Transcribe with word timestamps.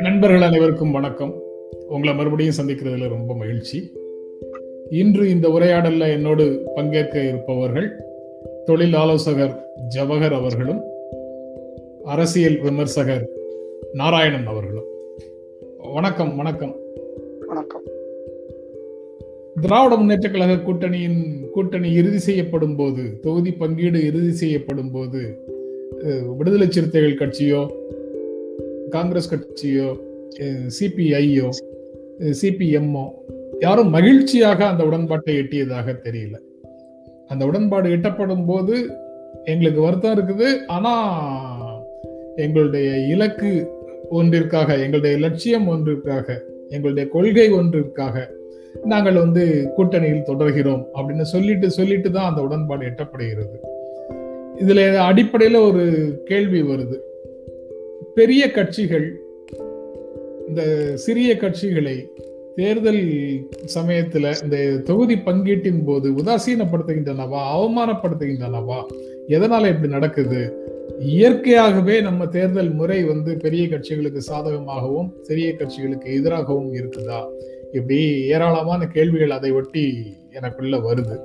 நண்பர்கள் 0.00 0.40
அனைவருக்கும் 0.40 0.90
வணக்கம். 0.90 1.42
உங்களை 1.88 2.14
மறுபடியும் 2.14 2.54
சந்திக்கிறதுல 2.62 3.08
ரொம்ப 3.08 3.34
மகிழ்ச்சி. 3.34 3.92
இன்று 4.90 5.30
இந்த 5.30 5.48
உரையாடல்ல 5.48 6.12
என்னோடு 6.12 6.62
பங்கேற்க 6.74 7.22
இருப்பவர்கள் 7.22 7.90
தொழில் 8.64 8.94
ஆலோசகர் 8.94 9.64
ஜவஹர் 9.96 10.34
அவர்களும் 10.34 10.82
அரசியல் 12.04 12.60
விமர்சகர் 12.60 13.28
நாராயணன் 13.92 14.46
அவர்களும். 14.46 14.84
வணக்கம் 15.92 16.36
வணக்கம். 16.36 16.76
வணக்கம். 17.46 17.82
திராவிட 19.60 19.96
முன்னேற்ற 19.96 20.28
கழக 20.28 20.62
கூட்டணியின் 20.62 21.50
கூட்டணி 21.52 21.92
இறுதி 21.92 22.18
செய்யப்படும் 22.18 22.76
போது 22.76 23.20
தொகுதி 23.20 23.52
பங்கீடு 23.52 24.06
இறுதி 24.06 24.32
செய்யப்படும் 24.32 24.90
போது 24.90 25.50
விடுதலை 26.36 26.66
சிறுத்தைகள் 26.70 27.20
கட்சியோ 27.22 27.60
காங்கிரஸ் 28.90 29.30
கட்சியோ 29.34 29.88
சிபிஐயோ 30.76 31.48
சிபிஎம்மோ 32.40 33.04
யாரும் 33.60 33.90
மகிழ்ச்சியாக 33.90 34.60
அந்த 34.66 34.82
உடன்பாட்டை 34.84 35.34
எட்டியதாக 35.38 35.94
தெரியல. 36.06 36.36
அந்த 37.28 37.42
உடன்பாடு 37.46 37.88
எட்டப்படும் 37.96 38.46
போது 38.46 38.74
எங்களுக்கு 39.44 39.80
வருத்தம் 39.80 40.14
இருக்குது. 40.16 40.48
ஆனா 40.66 40.92
எங்களுடைய 42.36 42.88
இலக்கு 43.06 43.52
ஒன்றிற்காக 44.10 44.76
எங்களுடைய 44.76 45.16
லட்சியம் 45.18 45.66
ஒன்றிற்காக 45.66 46.26
எங்களுடைய 46.68 47.10
கொள்கை 47.10 47.50
ஒன்றிற்காக 47.50 48.24
நாங்கள் 48.84 49.14
வந்து 49.14 49.44
கூட்டணியில் 49.76 50.28
தொடர்கிறோம் 50.30 50.82
அப்படின்னு 50.94 51.26
சொல்லிட்டு 51.34 51.70
சொல்லிட்டு 51.70 52.10
தான் 52.10 52.30
அந்த 52.30 52.42
உடன்பாடு 52.42 52.86
எட்டப்படுகிறது. 52.86 53.56
இதில் 54.62 54.84
அடிப்படையில் 54.94 55.58
ஒரு 55.58 55.84
கேள்வி 56.24 56.62
வருது. 56.62 56.98
பெரிய 58.14 58.50
கட்சிகள் 58.50 59.06
இந்த 60.48 60.62
சிறிய 60.96 61.30
கட்சிகளை 61.34 61.96
தேர்தல் 62.54 63.04
சமயத்தில் 63.64 64.28
இந்த 64.42 64.56
தொகுதி 64.84 65.14
பங்கீட்டின் 65.14 65.84
போது 65.84 66.08
உதாசீனப்படுத்துகின்றனவா 66.12 67.40
அவமானப்படுத்துகின்றனவா 67.54 68.78
எதனால் 69.26 69.68
இப்படி 69.68 69.88
நடக்குது? 69.88 70.40
இயற்கையாகவே 70.98 72.00
நம்ம 72.00 72.26
தேர்தல் 72.26 72.70
முறை 72.70 73.04
வந்து 73.04 73.36
பெரிய 73.36 73.64
கட்சிகளுக்கு 73.66 74.20
சாதகமாகவும் 74.30 75.10
சிறிய 75.20 75.48
கட்சிகளுக்கு 75.52 76.08
எதிராகவும் 76.18 76.72
இருக்குதா? 76.74 77.20
இப்படி 77.72 78.00
ஏராளமான 78.26 78.86
கேள்விகள் 78.86 79.30
அதை 79.30 79.50
ஒட்டி 79.52 79.86
எனக்குள்ள 80.32 80.76
வருது. 80.76 81.16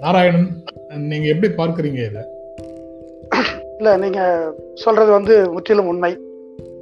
நாராயணன் 0.00 0.48
நீங்க 0.96 1.28
எப்படி 1.28 1.52
பார்க்கறீங்க 1.52 2.00
இதை? 2.10 2.22
இல்ல 3.78 3.96
நீங்க 3.96 4.20
சொல்றது 4.74 5.10
வந்து 5.10 5.50
முற்றிலும் 5.50 5.86
உண்மை. 5.86 6.18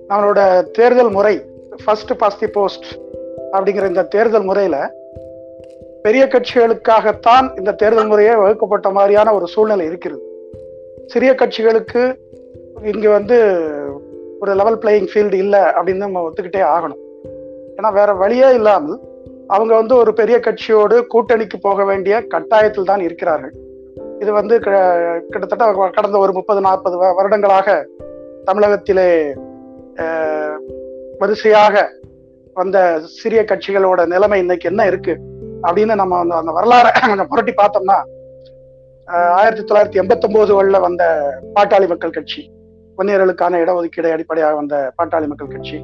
நம்மளோட 0.09 0.63
தேர்தல் 0.71 1.11
முறை 1.11 1.41
ஃபர்ஸ்ட் 1.85 2.17
பாஸ்ட் 2.19 2.39
தி 2.39 2.47
போஸ்ட் 2.47 2.85
அப்படிங்கிற 3.53 3.89
இந்த 3.89 4.05
தேர்தல் 4.05 4.45
முறையில 4.45 4.95
பெரிய 6.03 6.25
கட்சிகளுக்காகத்தான் 6.27 7.59
இந்த 7.59 7.73
தேர்தல் 7.73 8.07
முறையே 8.07 8.35
வகுக்கப்பட்ட 8.35 8.91
மாதிரியான 8.91 9.35
ஒரு 9.35 9.47
சூழ்நிலை 9.47 9.87
இருக்கிறது. 9.87 10.23
சிறிய 11.07 11.35
கட்சிகளுக்கு 11.35 12.15
இங்க 12.83 13.09
வந்து 13.09 13.37
ஒரு 14.41 14.55
லெவல் 14.55 14.79
பிளேயிங் 14.79 15.09
ஃபீல்டு 15.15 15.33
இல்லை 15.33 15.61
அப்படின்னு 15.61 16.05
நம்ம 16.07 16.29
ஒத்துக்கிட்டே 16.29 16.63
ஆகணும். 16.75 17.03
ஏன்னா 17.77 17.93
வேற 17.93 18.13
வழியே 18.13 18.55
இல்லாமல் 18.55 19.01
அவங்க 19.51 19.75
வந்து 19.75 19.97
ஒரு 19.97 20.13
பெரிய 20.15 20.39
கட்சியோடு 20.39 21.07
கூட்டணிக்கு 21.13 21.57
போக 21.61 21.85
வேண்டிய 21.85 22.27
கட்டாயத்தில் 22.27 22.85
தான் 22.85 23.01
இருக்கிறார்கள். 23.01 23.53
இது 24.19 24.33
வந்து 24.33 24.61
க- 24.61 24.73
கிட்டத்தட்ட 25.31 25.65
கடந்த 25.91 26.19
ஒரு 26.19 26.33
முப்பது 26.33 26.61
நாற்பது 26.61 26.97
வருடங்களாக 27.15 27.69
தமிழகத்திலே 28.45 29.09
வரிசையாக 31.19 31.75
வந்த 32.57 32.79
சிறிய 33.15 33.43
கட்சிகளோட 33.43 34.07
நிலைமை 34.07 34.39
இன்னைக்கு 34.39 34.69
என்ன 34.69 34.87
இருக்கு 34.87 35.15
அப்படின்னு 35.63 35.95
நம்ம 35.95 36.19
அந்த 36.19 36.35
அந்த 36.35 36.53
வரலாறை 36.53 36.91
கொஞ்சம் 37.01 37.29
புரட்டி 37.29 37.53
பார்த்தோம்னா 37.57 37.99
ஆயிரத்தி 39.33 39.63
தொள்ளாயிரத்தி 39.63 40.01
எண்பத்தி 40.01 40.27
ஒன்பதுகளில் 40.27 40.81
வந்த 40.81 41.03
பாட்டாளி 41.55 41.89
மக்கள் 41.89 42.11
கட்சி 42.11 42.43
வன்னியர்களுக்கான 42.99 43.59
இடஒதுக்கீடை 43.65 44.11
அடிப்படையாக 44.13 44.55
வந்த 44.55 44.93
பாட்டாளி 44.99 45.27
மக்கள் 45.27 45.49
கட்சி 45.49 45.79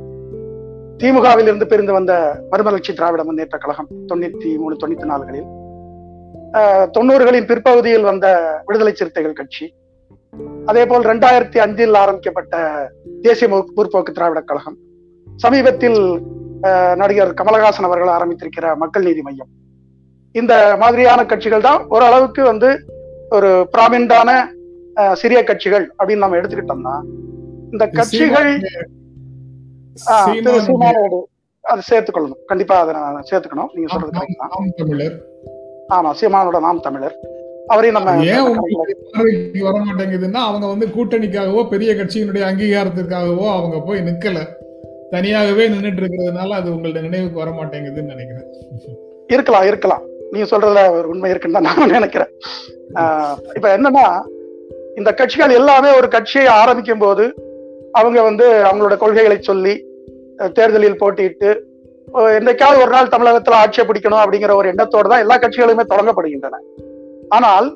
திமுகவில் 1.03 1.43
இருந்து 1.43 1.67
பிரிந்து 1.67 1.93
வந்த 1.93 2.13
மறுமலர்ச்சி 2.51 2.93
திராவிட 2.93 3.25
முன்னேற்ற 3.25 3.59
கழகம் 3.59 3.89
தொண்ணூத்தி 4.09 4.51
மூணு 4.59 4.77
தொண்ணூத்தி 4.77 5.05
நாலுகளில் 5.05 5.49
தொண்ணூறுகளின் 6.91 7.47
பிற்பகுதியில் 7.47 8.03
வந்த 8.03 8.27
விடுதலை 8.67 8.95
சிறுத்தைகள் 8.95 9.33
கட்சி. 9.33 9.67
அதே 10.67 10.87
போல் 10.87 11.05
ரெண்டாயிரத்தி 11.05 11.59
அஞ்சில் 11.59 11.95
ஆரம்பிக்கப்பட்ட 11.95 12.57
தேசிய 13.23 13.49
முற்- 13.49 13.73
முற்போக்கு 13.77 14.13
திராவிட 14.13 14.41
கழகம். 14.41 14.77
சமீபத்தில் 15.27 15.99
நடிகர் 16.97 17.35
கமலஹாசன் 17.35 17.85
அவர்கள் 17.85 18.09
ஆரம்பித்திருக்கிற 18.09 18.77
மக்கள் 18.77 19.03
நீதி 19.03 19.23
மையம். 19.23 19.51
இந்த 20.35 20.53
மாதிரியான 20.77 21.27
கட்சிகள் 21.27 21.61
தான் 21.61 21.87
ஓரளவுக்கு 21.89 22.43
வந்து 22.45 22.71
ஒரு 23.31 23.51
பிராமின்டான 23.73 24.31
அஹ், 24.97 25.15
சிறிய 25.15 25.45
கட்சிகள் 25.45 25.85
அப்படின்னு 25.99 26.17
நம்ம 26.17 26.37
எடுத்துக்கிட்டோம்னா 26.37 26.95
இந்த 27.73 27.85
கட்சிகள் 27.91 28.51
சீமானோடு 30.67 31.21
அதை 31.65 31.83
சேர்த்துக்கொள்ளணும். 31.91 32.41
கண்டிப்பா 32.47 32.77
அதை 32.83 32.93
நான் 32.95 33.29
சேர்த்துக்கணும். 33.31 33.71
நீங்க 33.75 33.89
சொல்றது 33.93 34.13
தான். 34.19 34.73
தமிழர். 34.81 35.17
ஆமா 35.97 36.11
சீமானோட 36.21 36.61
நாம் 36.67 36.85
தமிழர். 36.87 37.17
அவரையும் 37.73 37.97
நம்ம 37.97 38.13
வர 39.67 39.77
மாட்டேங்குதுன்னா 39.89 40.41
அவங்க 40.49 40.67
வந்து 40.73 40.87
கூட்டணிக்காகவோ 40.97 41.63
பெரிய 41.69 41.91
கட்சியினுடைய 41.99 42.45
அங்கீகாரத்திற்காகவோ 42.49 43.47
அவங்க 43.59 43.77
போய் 43.89 44.07
நிக்கல. 44.09 44.41
தனியாகவே 45.15 45.65
நின்னுட்டு 45.69 46.01
இருக்கிறதுனால 46.03 46.57
அது 46.61 46.69
உங்களுடைய 46.75 47.03
நினைவுக்கு 47.09 47.43
வர 47.43 47.51
மாட்டேங்குதுன்னு 47.51 48.13
நினைக்கிறேன். 48.15 48.49
இருக்கலாம் 49.35 49.67
இருக்கலாம். 49.71 50.03
நீங்க 50.33 50.47
சொல்றதுல 50.53 50.83
ஒரு 50.99 51.07
உண்மை 51.13 51.31
இருக்குன்னு 51.31 51.59
தான் 51.59 51.69
நான் 51.69 51.95
நினைக்கிறேன். 51.99 52.31
இப்ப 53.57 53.67
என்னன்னா 53.77 54.07
இந்த 54.99 55.11
கட்சிகள் 55.19 55.59
எல்லாமே 55.61 55.91
ஒரு 55.99 56.09
கட்சியை 56.09 56.47
ஆரம்பிக்கும் 56.61 57.03
போது 57.05 57.25
அவங்க 58.01 58.19
வந்து 58.23 58.47
அவங்களோட 58.69 58.97
கொள்கைகளை 59.03 59.39
சொல்லி 59.51 59.75
தேர்தலில் 60.57 61.01
போட்டியிட்டு 61.03 61.51
என்றைக்காவது 62.15 62.39
என்னைக்காவது 62.39 62.83
ஒரு 62.83 62.93
நாள் 62.95 63.13
தமிழகத்துல 63.13 63.59
ஆட்சியை 63.63 63.85
பிடிக்கணும் 63.89 64.23
அப்படிங்கிற 64.23 64.53
ஒரு 64.55 64.69
எண்ணத்தோடு 64.69 65.09
தான் 65.09 65.23
எல்லா 65.25 65.37
கட்சிகளுமே 65.37 65.85
தொடங்கப்படுகின்றன. 65.93 66.59
ஆனால் 67.29 67.69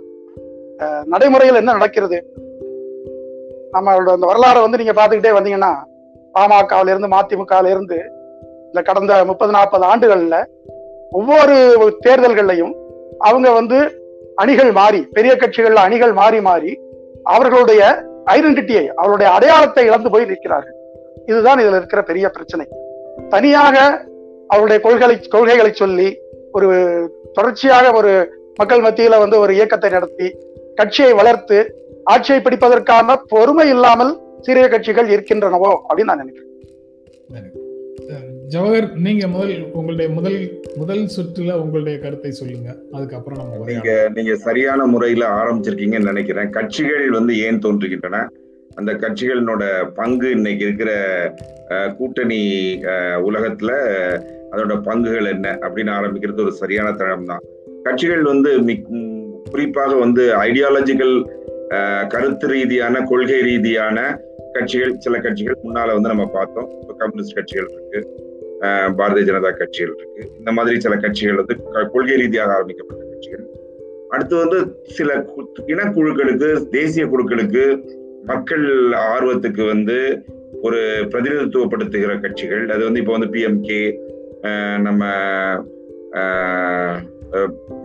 நடைமுறையில் 1.12 1.60
என்ன 1.60 1.72
நடக்கிறது? 1.72 2.18
நம்மளோட 3.74 4.10
அந்த 4.16 4.26
வரலாறை 4.32 4.60
வந்து 4.60 4.80
நீங்க 4.80 4.94
பாத்துக்கிட்டே 4.98 5.32
வந்தீங்கன்னா 5.36 5.72
பாமகவில 6.34 6.92
இருந்து 6.92 7.08
மதிமுகவில 7.14 7.70
இருந்து 7.70 7.98
இந்த 8.66 8.80
கடந்த 8.82 9.24
முப்பது 9.24 9.52
நாற்பது 9.52 9.84
ஆண்டுகள்ல 9.86 10.38
ஒவ்வொரு 11.10 11.54
தேர்தல்கள்லையும் 12.06 12.74
அவங்க 13.18 13.48
வந்து 13.50 13.78
அணிகள் 14.36 14.72
மாறி 14.72 15.00
பெரிய 15.16 15.34
கட்சிகள்ல 15.34 15.84
அணிகள் 15.88 16.12
மாறி 16.12 16.40
மாறி 16.40 16.72
அவர்களுடைய 17.34 17.82
ஐடென்டிட்டியை 18.34 18.86
அவருடைய 18.94 19.28
அடையாளத்தை 19.32 19.84
இழந்து 19.86 20.10
போய் 20.10 20.24
நிற்கிறார்கள். 20.24 20.75
இதுதான் 21.26 21.58
இதுல 21.58 21.78
இருக்கிற 21.80 22.02
பெரிய 22.02 22.28
பிரச்சனை. 22.28 22.66
தனியாக 23.28 23.76
அவருடைய 24.48 24.78
கொள்கை 24.80 25.18
கொள்கைகளை 25.28 25.72
சொல்லி 25.72 26.08
ஒரு 26.52 26.68
தொடர்ச்சியாக 27.32 27.86
ஒரு 27.92 28.12
மக்கள் 28.54 28.82
மத்தியில 28.82 29.18
வந்து 29.18 29.38
ஒரு 29.38 29.54
இயக்கத்தை 29.54 29.90
நடத்தி 29.90 30.28
கட்சியை 30.74 31.12
வளர்த்து 31.12 31.58
ஆட்சியை 32.04 32.40
பிடிப்பதற்கான 32.42 33.16
பொறுமை 33.28 33.68
இல்லாமல் 33.68 34.12
சிறிய 34.40 34.66
கட்சிகள் 34.68 35.12
இருக்கின்றனவோ 35.14 35.70
அப்படின்னு 35.88 36.10
நான் 36.10 36.22
நினைக்கிறேன். 36.24 36.44
ஜவஹர் 38.54 38.88
நீங்க 38.96 39.26
முதல் 39.26 39.54
உங்களுடைய 39.72 40.08
முதல் 40.12 40.36
முதல் 40.76 41.04
சுற்றுல 41.14 41.52
உங்களுடைய 41.52 41.96
கருத்தை 41.98 42.30
சொல்லுங்க. 42.30 42.70
அதுக்கப்புறம் 42.92 43.38
நம்ம 43.38 43.70
நீங்க. 43.70 44.10
நீங்க 44.14 44.34
சரியான 44.34 44.86
முறையில 44.86 45.24
ஆரம்பிச்சிருக்கீங்கன்னு 45.40 46.10
நினைக்கிறேன். 46.12 46.50
கட்சிகள் 46.50 47.08
வந்து 47.10 47.32
ஏன் 47.38 47.58
தோன்றுகின்றன? 47.58 48.20
அந்த 48.76 48.92
கட்சிகளினோட 48.94 49.62
பங்கு 49.94 50.30
இன்னைக்கு 50.30 50.64
இருக்கிற 50.64 50.90
கூட்டணி 51.96 52.40
உலகத்துல 53.28 53.70
அதோட 54.52 54.74
பங்குகள் 54.88 55.30
என்ன 55.30 55.58
அப்படின்னு 55.60 55.92
ஆரம்பிக்கிறது 55.98 56.40
ஒரு 56.40 56.52
சரியான 56.52 56.92
தளம் 56.92 57.24
தான் 57.24 57.42
கட்சிகள் 57.82 58.22
வந்து 58.22 58.50
மிக்- 58.60 58.88
குறிப்பாக 59.50 59.94
வந்து 59.94 60.22
ஐடியாலஜிக்கல் 60.36 61.14
கருத்து 62.06 62.46
ரீதியான 62.48 63.02
கொள்கை 63.02 63.40
ரீதியான 63.40 63.98
கட்சிகள் 64.52 64.94
சில 64.98 65.18
கட்சிகள் 65.18 65.56
முன்னால 65.64 65.92
வந்து 65.92 66.08
நம்ம 66.08 66.26
பார்த்தோம். 66.26 66.68
இப்போ 66.80 66.94
கம்யூனிஸ்ட் 66.98 67.34
கட்சிகள் 67.34 67.68
இருக்கு 67.72 68.00
பாரதிய 68.98 69.26
ஜனதா 69.30 69.50
கட்சிகள் 69.56 69.94
இருக்கு. 69.96 70.22
இந்த 70.38 70.52
மாதிரி 70.52 70.80
சில 70.80 70.96
கட்சிகள் 70.96 71.34
வந்து 71.34 71.56
க- 71.72 71.84
கொள்கை 71.84 72.16
ரீதியாக 72.16 72.52
ஆரம்பிக்கப்பட்ட 72.52 73.04
கட்சிகள். 73.04 73.44
அடுத்து 74.08 74.36
வந்து 74.36 74.58
சில 74.82 75.10
இனக்குழுக்களுக்கு 75.66 76.48
தேசிய 76.68 77.06
குழுக்களுக்கு 77.06 77.64
மக்கள் 78.30 78.66
ஆர்வத்துக்கு 79.14 79.62
வந்து 79.72 79.98
ஒரு 80.66 80.80
பிரதிநிதித்துவப்படுத்துகிற 81.12 82.12
கட்சிகள். 82.24 82.64
அது 82.74 82.82
வந்து 82.88 83.00
இப்போ 83.02 83.14
வந்து 83.16 83.30
பிஎம்கே 83.34 83.82
நம்ம 84.86 85.04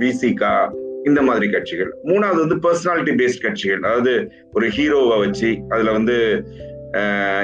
விசிகா 0.02 0.54
இந்த 1.10 1.20
மாதிரி 1.28 1.46
கட்சிகள். 1.54 1.92
மூணாவது 2.10 2.40
வந்து 2.44 2.58
பர்சனாலிட்டி 2.66 3.14
பேஸ்ட் 3.22 3.46
கட்சிகள். 3.46 3.82
அதாவது 3.88 4.14
ஒரு 4.58 4.66
ஹீரோவை 4.76 5.18
வச்சு 5.24 5.50
அதுல 5.74 5.92
வந்து 5.98 6.18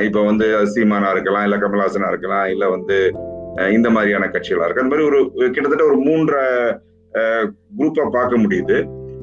இப்போ 0.08 0.22
வந்து 0.32 0.48
சீமானா 0.74 1.10
இருக்கலாம் 1.16 1.46
இல்லை 1.48 1.60
கமல்ஹாசனா 1.64 2.12
இருக்கலாம் 2.14 2.48
இல்லை 2.54 2.68
வந்து 2.76 2.98
இந்த 3.78 3.90
மாதிரியான 3.96 4.26
கட்சிகளா 4.34 4.66
இருக்கு 4.66 4.84
அந்த 4.84 4.94
மாதிரி 4.94 5.08
ஒரு 5.10 5.20
கிட்டத்தட்ட 5.54 5.84
ஒரு 5.92 6.00
மூன்று 6.08 6.40
குரூப்பா 7.78 8.04
பார்க்க 8.18 8.44
முடியுது. 8.44 8.78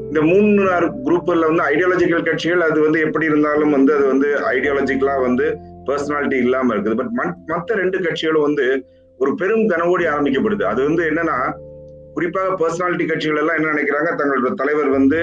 இந்த 0.08 0.20
மூணு 0.30 0.64
குரூப்ல 1.06 1.46
வந்து 1.50 1.64
ஐடியாலஜிக்கல் 1.72 2.26
கட்சிகள் 2.28 2.64
அது 2.68 2.78
வந்து 2.86 2.98
எப்படி 3.06 3.26
இருந்தாலும் 3.30 3.74
வந்து 3.76 3.92
அது 3.96 4.06
வந்து 4.12 4.28
ஐடியாலஜிக்கலா 4.54 5.14
வந்து 5.26 5.46
பர்சனாலிட்டி 5.88 6.38
இல்லாம 6.46 6.74
இருக்குது. 6.74 6.98
பட் 7.00 7.12
மத்த 7.52 7.78
ரெண்டு 7.82 7.98
கட்சிகளும் 8.06 8.46
வந்து 8.48 8.66
ஒரு 9.20 9.30
பெரும் 9.40 9.66
கனவோடி 9.72 10.04
ஆரம்பிக்கப்படுது. 10.12 10.64
அது 10.72 10.80
வந்து 10.88 11.02
என்னன்னா 11.10 11.38
குறிப்பாக 12.16 12.50
பர்சனாலிட்டி 12.60 13.04
கட்சிகள் 13.10 13.40
எல்லாம் 13.42 13.58
என்ன 13.58 13.72
நினைக்கிறாங்க? 13.74 14.10
தங்களோட 14.20 14.50
தலைவர் 14.60 14.90
வந்து 14.98 15.20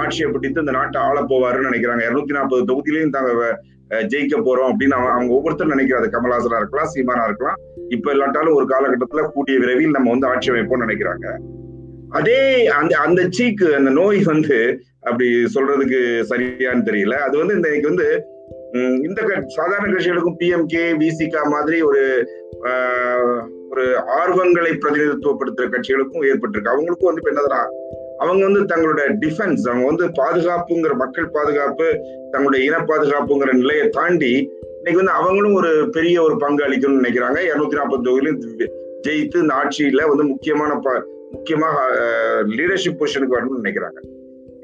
ஆட்சியை 0.00 0.26
பிடித்து 0.32 0.62
இந்த 0.64 0.74
நாட்டை 0.78 0.98
ஆள 1.08 1.18
போவாருன்னு 1.32 1.68
நினைக்கிறாங்க. 1.70 2.02
இருநூத்தி 2.08 2.36
நாற்பது 2.36 2.62
தொகுதியிலையும் 2.70 3.14
தாங்க 3.16 3.32
ஜெயிக்க 4.12 4.36
போறோம் 4.46 4.68
அப்படின்னு 4.70 4.96
அவங்க 4.98 5.10
அவங்க 5.16 5.32
ஒவ்வொருத்தரும் 5.38 5.74
நினைக்கிறாரு 5.76 6.06
கமல்ஹாசனா 6.14 6.60
இருக்கலாம் 6.60 6.92
சீமானா 6.94 7.24
இருக்கலாம். 7.30 7.58
இப்ப 7.96 8.12
இல்லாட்டாலும் 8.14 8.56
ஒரு 8.58 8.66
காலகட்டத்துல 8.72 9.24
கூடிய 9.34 9.56
விரைவில் 9.64 9.96
நம்ம 9.96 10.10
வந்து 10.14 10.30
ஆட்சி 10.32 10.50
அமைப்போம்னு 10.52 10.86
நினைக்கிறாங்க. 10.86 11.26
அதே 12.14 12.66
அந்த 12.66 12.96
அந்த 12.96 13.28
சீக்கு 13.38 13.72
அந்த 13.72 13.90
நோய் 13.90 14.22
வந்து 14.24 14.80
அப்படி 15.00 15.28
சொல்றதுக்கு 15.54 16.24
சரியான்னு 16.30 16.86
தெரியல. 16.88 17.14
அது 17.14 17.38
வந்து 17.38 17.54
இந்த 17.54 17.68
இன்னைக்கு 17.68 17.88
வந்து 17.88 18.22
இந்த 19.02 19.44
சாதாரண 19.46 19.92
கட்சிகளுக்கும் 19.92 20.40
பிஎம்கே 20.40 20.84
விசிகா 20.98 21.42
மாதிரி 21.42 21.82
ஒரு 21.82 22.28
ஒரு 23.70 23.84
ஆர்வங்களை 23.96 24.72
பிரதிநிதித்துவப்படுத்துற 24.74 25.68
கட்சிகளுக்கும் 25.68 26.24
ஏற்பட்டிருக்கு. 26.24 26.72
அவங்களுக்கும் 26.74 27.04
வந்து 27.04 27.22
இப்ப 27.24 27.30
என்னதுன்னா 27.30 27.62
அவங்க 28.16 28.48
வந்து 28.48 28.60
தங்களோட 28.60 29.00
டிஃபென்ஸ் 29.20 29.68
அவங்க 29.68 29.86
வந்து 29.86 30.06
பாதுகாப்புங்கிற 30.06 30.94
மக்கள் 30.94 31.28
பாதுகாப்பு 31.28 31.98
தங்களுடைய 32.30 32.64
இன 32.64 32.78
பாதுகாப்புங்கிற 32.78 33.52
நிலையை 33.52 33.88
தாண்டி 33.88 34.32
இன்னைக்கு 34.66 34.94
வந்து 34.94 35.10
அவங்களும் 35.10 35.54
ஒரு 35.54 35.88
பெரிய 35.90 36.22
ஒரு 36.22 36.36
பங்கு 36.36 36.64
அளிக்கணும்னு 36.64 37.04
நினைக்கிறாங்க. 37.04 37.38
இருநூத்தி 37.54 37.74
நாற்பது 37.74 38.02
தொகுதியிலும் 38.02 38.68
ஜெயித்து 39.08 39.36
இந்த 39.36 39.54
ஆட்சியில 39.54 40.08
வந்து 40.08 40.24
முக்கியமான 40.24 40.78
ப- 40.82 41.12
முக்கியமாக 41.34 41.78
லீடர்ஷிப் 42.56 42.98
பொசிஷனுக்கு 43.00 43.36
வரணும்னு 43.36 43.62
நினைக்கிறாங்க. 43.62 44.00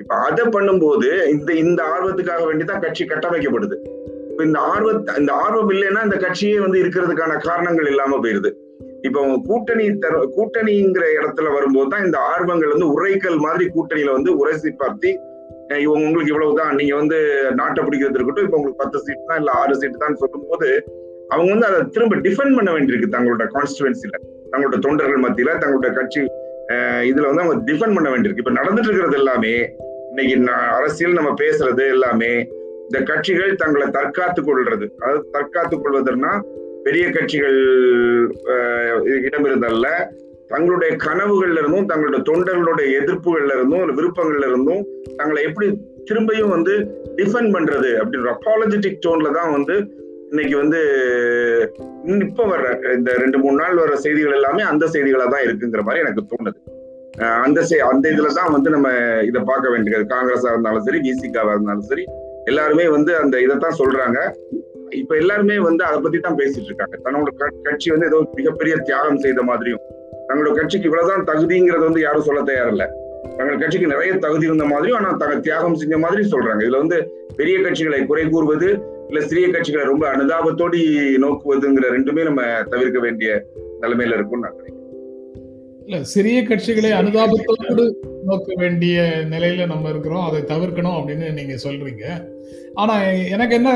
இப்ப 0.03 0.15
அதை 0.27 0.45
பண்ணும்போது 0.55 1.09
இந்த 1.35 1.51
இந்த 1.65 1.81
ஆர்வத்துக்காக 1.95 2.45
வேண்டிதான் 2.49 2.83
கட்சி 2.85 3.05
கட்டமைக்கப்படுது. 3.05 3.79
இப்ப 4.33 4.43
இந்த 4.49 4.59
ஆர்வ 4.73 4.91
இந்த 5.23 5.33
ஆர்வம் 5.45 5.73
இல்லைன்னா 5.75 6.03
இந்த 6.09 6.19
கட்சியே 6.27 6.59
வந்து 6.67 6.79
இருக்கிறதுக்கான 6.83 7.33
காரணங்கள் 7.49 7.91
இல்லாம 7.93 8.19
போயிருது. 8.25 8.53
இப்ப 9.09 9.21
கூட்டணி 9.49 9.85
தர 10.05 10.15
கூட்டணிங்கிற 10.37 11.05
இடத்துல 11.19 11.49
வரும்போது 11.57 11.91
தான் 11.93 12.05
இந்த 12.07 12.19
ஆர்வங்கள் 12.33 12.73
வந்து 12.75 12.89
உரைக்கல் 12.95 13.39
மாதிரி 13.47 13.67
கூட்டணியில 13.77 14.15
வந்து 14.17 14.33
உரைசி 14.41 14.71
பார்த்தி 14.83 15.11
இவங்க 15.85 16.05
உங்களுக்கு 16.07 16.33
இவ்வளவுதான் 16.33 16.73
நீங்க 16.79 16.95
வந்து 17.01 17.19
நாட்டை 17.59 17.81
பிடிக்கிறது 17.85 18.19
இருக்கட்டும் 18.19 18.47
இப்ப 18.47 18.59
உங்களுக்கு 18.59 18.83
பத்து 18.83 18.99
சீட் 19.07 19.29
தான் 19.31 19.41
இல்ல 19.43 19.51
ஆறு 19.61 19.75
சீட் 19.81 20.03
தான் 20.05 20.19
சொல்லும் 20.23 20.49
போது 20.51 20.69
அவங்க 21.33 21.49
வந்து 21.55 21.69
அதை 21.71 21.79
திரும்ப 21.95 22.17
டிஃபெண்ட் 22.27 22.57
பண்ண 22.59 22.71
வேண்டியிருக்கு 22.77 23.15
தங்களோட 23.17 23.45
கான்ஸ்டுவன்சில 23.57 24.21
தங்களோட 24.53 24.79
தொண்டர்கள் 24.87 25.25
மத்தியில 25.27 25.55
தங்களோட 25.63 25.91
கட்சி 25.99 26.23
இதுல 27.11 27.29
வந்து 27.31 27.43
அவங்க 27.43 27.73
டிஃபெண்ட் 27.73 27.95
பண்ண 27.95 28.09
வேண்டியிருக்கு. 28.11 28.43
இப்ப 28.45 28.51
நடந்துட்டு 28.51 28.89
இருக்கிறது 28.89 29.19
எல்லாமே 29.19 29.55
இன்னைக்கு 30.11 30.35
அரசியல் 30.53 31.13
நம்ம 31.13 31.35
பேசுறது 31.43 31.89
எல்லாமே 31.89 32.33
இந்த 32.87 33.01
கட்சிகள் 33.01 33.57
தங்களை 33.57 33.87
தற்காத்துக் 33.89 34.49
கொள்றது. 34.49 34.87
அதாவது 34.99 35.31
தற்காத்துக் 35.31 35.83
கொள்வதுன்னா 35.85 36.33
பெரிய 36.85 37.11
கட்சிகள் 37.11 37.59
இடம் 39.27 39.45
இருந்தல்ல 39.45 39.89
தங்களுடைய 40.49 40.97
கனவுகள்ல 40.97 41.59
இருந்தும் 41.59 41.87
தங்களுடைய 41.87 42.21
தொண்டர்களுடைய 42.29 42.87
எதிர்ப்புகள்ல 43.01 43.55
இருந்தும் 43.55 43.97
விருப்பங்கள்ல 43.99 44.47
இருந்தும் 44.47 44.83
தங்களை 45.17 45.43
எப்படி 45.43 45.67
திரும்பியும் 46.11 46.49
வந்து 46.49 46.75
டிஃபெண்ட் 47.17 47.55
பண்றது 47.57 47.91
அப்படின்ற 48.01 48.31
அப்பாலஜெட்டிக் 48.37 49.03
டோன்ல 49.07 49.31
தான் 49.31 49.53
வந்து 49.53 49.77
இன்னைக்கு 50.31 50.57
வந்து 50.57 50.81
இப்ப 52.27 52.45
வர்ற 52.45 52.95
இந்த 52.95 53.13
ரெண்டு 53.13 53.39
மூணு 53.39 53.57
நாள் 53.63 53.75
வர 53.75 53.97
செய்திகள் 53.97 54.33
எல்லாமே 54.33 54.63
அந்த 54.63 54.87
செய்திகளா 54.87 55.27
தான் 55.29 55.45
இருக்குங்கிற 55.45 55.83
மாதிரி 55.83 56.05
எனக்கு 56.05 56.23
தோணுது. 56.33 56.59
அந்த 57.47 57.61
அந்த 57.91 58.11
இதுல 58.11 58.27
தான் 58.27 58.53
வந்து 58.53 58.71
நம்ம 58.71 58.89
இதை 59.29 59.43
பார்க்க 59.45 59.71
வேண்டியது. 59.71 60.05
காங்கிரஸா 60.15 60.51
இருந்தாலும் 60.51 60.83
சரி 60.83 60.99
விசிகாவா 60.99 61.53
இருந்தாலும் 61.55 61.81
சரி 61.81 62.05
எல்லாருமே 62.45 62.89
வந்து 62.89 63.17
அந்த 63.17 63.41
இதைத்தான் 63.41 63.79
சொல்றாங்க. 63.79 64.19
இப்ப 64.91 65.17
எல்லாருமே 65.17 65.59
வந்து 65.59 65.85
அதை 65.85 66.01
பத்தி 66.01 66.19
தான் 66.19 66.37
பேசிட்டு 66.37 66.69
இருக்காங்க. 66.71 66.97
தன்னோட 67.05 67.29
க- 67.37 67.55
கட்சி 67.63 67.91
வந்து 67.91 68.07
ஏதோ 68.07 68.29
மிகப்பெரிய 68.35 68.77
தியாகம் 68.77 69.19
செய்த 69.19 69.43
மாதிரியும் 69.43 69.83
தங்களோட 70.29 70.55
கட்சிக்கு 70.55 70.89
இவ்வளவுதான் 70.89 71.29
தகுதிங்கிறது 71.31 71.85
வந்து 71.89 72.01
யாரும் 72.01 72.23
சொல்ல 72.23 72.43
தயாரில்ல. 72.43 72.87
தங்கள் 73.37 73.59
கட்சிக்கு 73.59 73.87
நிறைய 73.87 74.13
தகுதி 74.19 74.45
இருந்த 74.45 74.65
மாதிரியும் 74.65 74.99
ஆனா 74.99 75.11
தங்க 75.19 75.37
தியாகம் 75.37 75.75
செஞ்ச 75.75 75.99
மாதிரி 75.99 76.23
சொல்றாங்க. 76.31 76.63
இதுல 76.67 76.77
வந்து 76.77 76.99
பெரிய 77.37 77.59
கட்சிகளை 77.59 78.07
குறை 78.07 78.29
கூறுவது 78.29 78.90
இல்ல 79.11 79.27
சிறிய 79.27 79.47
கட்சிகளை 79.49 79.85
ரொம்ப 79.85 80.05
அனுதாபத்தோடி 80.17 80.81
நோக்குவதுங்கிற 81.25 81.87
ரெண்டுமே 81.97 82.23
நம்ம 82.23 82.43
தவிர்க்க 82.63 83.01
வேண்டிய 83.01 83.45
நிலைமையில 83.81 84.15
இருக்கும்னு 84.15 84.47
நான் 84.47 84.57
நினைக்கிறேன். 84.57 84.79
இல்ல 85.87 86.05
சிறிய 86.05 86.43
கட்சிகளை 86.43 86.91
அனுதாபத்தோடு 87.01 87.93
நோக்க 88.25 88.55
வேண்டிய 88.57 89.25
நிலையில 89.31 89.67
நம்ம 89.67 89.89
இருக்கிறோம். 89.89 90.25
அதை 90.25 90.41
தவிர்க்கணும் 90.43 90.97
அப்படின்னு 90.97 91.33
நீங்க 91.33 91.57
சொல்றீங்க. 91.65 92.05
ஆனா 92.75 93.03
எனக்கு 93.03 93.55
என்ன 93.55 93.71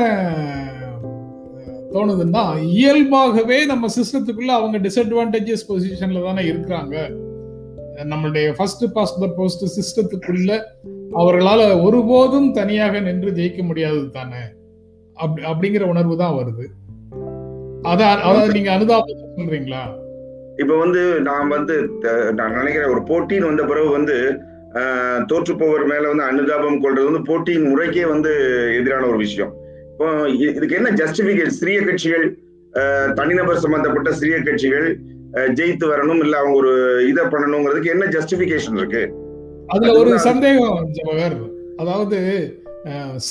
தோணுதுன்னா 1.91 2.63
இயல்பாகவே 2.63 3.65
நம்ம 3.65 3.87
சிஸ்டத்துக்குள்ள 3.97 4.53
அவங்க 4.57 4.77
டிஸ்அட்வான்டேஜஸ் 4.77 5.67
பொசிஷன்ல 5.69 6.23
தானே 6.23 6.43
இருக்கிறாங்க. 6.51 6.95
நம்மளுடைய 8.03 8.51
ஃபர்ஸ்ட் 8.51 8.85
பாஸ்ட் 8.93 9.35
போஸ்ட் 9.35 9.65
சிஸ்டத்துக்குள்ள 9.77 10.61
அவர்களால 11.13 11.83
ஒருபோதும் 11.83 12.53
தனியாக 12.53 12.99
நின்று 12.99 13.31
ஜெயிக்க 13.31 13.63
முடியாது 13.63 14.09
தானே. 14.09 14.43
அப்படி 15.17 15.43
அப்படிங்கிற 15.49 15.83
உணர்வு 15.93 16.15
தான் 16.21 16.37
வருது. 16.39 16.65
அதான் 17.91 18.11
அதாவது 18.21 18.55
நீங்க 18.57 18.71
அனுதாபம் 18.71 19.21
சொல்றீங்களா? 19.37 19.83
இப்ப 20.61 20.73
வந்து 20.75 21.01
நான் 21.27 21.53
வந்து 21.55 21.75
நான் 22.37 22.57
நினைக்கிறேன் 22.59 22.91
ஒரு 22.93 23.01
போட்டின்னு 23.09 23.49
வந்த 23.51 23.63
பிறகு 23.63 23.89
வந்து 23.89 24.15
தோற்று 25.29 25.53
போவர் 25.55 25.85
மேல 25.91 26.09
வந்து 26.11 26.25
அனுதாபம் 26.29 26.81
கொள்றது 26.83 27.09
வந்து 27.09 27.27
போட்டியின் 27.27 27.69
முறைக்கே 27.71 28.05
வந்து 28.13 28.31
எதிரான 28.79 29.07
ஒரு 29.07 29.17
விஷயம். 29.17 29.51
இப்போ 29.91 30.07
இதுக்கு 30.57 30.77
என்ன 30.79 30.89
ஜஸ்டிபிகேஷன் 31.01 31.59
சிறிய 31.59 31.79
கட்சிகள் 31.81 32.25
தனிநபர் 33.19 33.63
சம்பந்தப்பட்ட 33.65 34.09
சிறிய 34.11 34.37
கட்சிகள் 34.39 34.87
ஜெயித்து 35.59 35.85
வரணும் 35.91 36.21
இல்ல 36.25 36.35
அவங்க 36.37 36.57
ஒரு 36.61 36.73
இதை 37.11 37.23
பண்ணணுங்கிறதுக்கு 37.33 37.93
என்ன 37.95 38.05
ஜஸ்டிபிகேஷன் 38.15 38.77
இருக்கு? 38.79 39.03
அதுல 39.69 39.93
ஒரு. 40.01 40.11
சந்தேகம் 40.27 40.79
அதாவது 41.79 42.19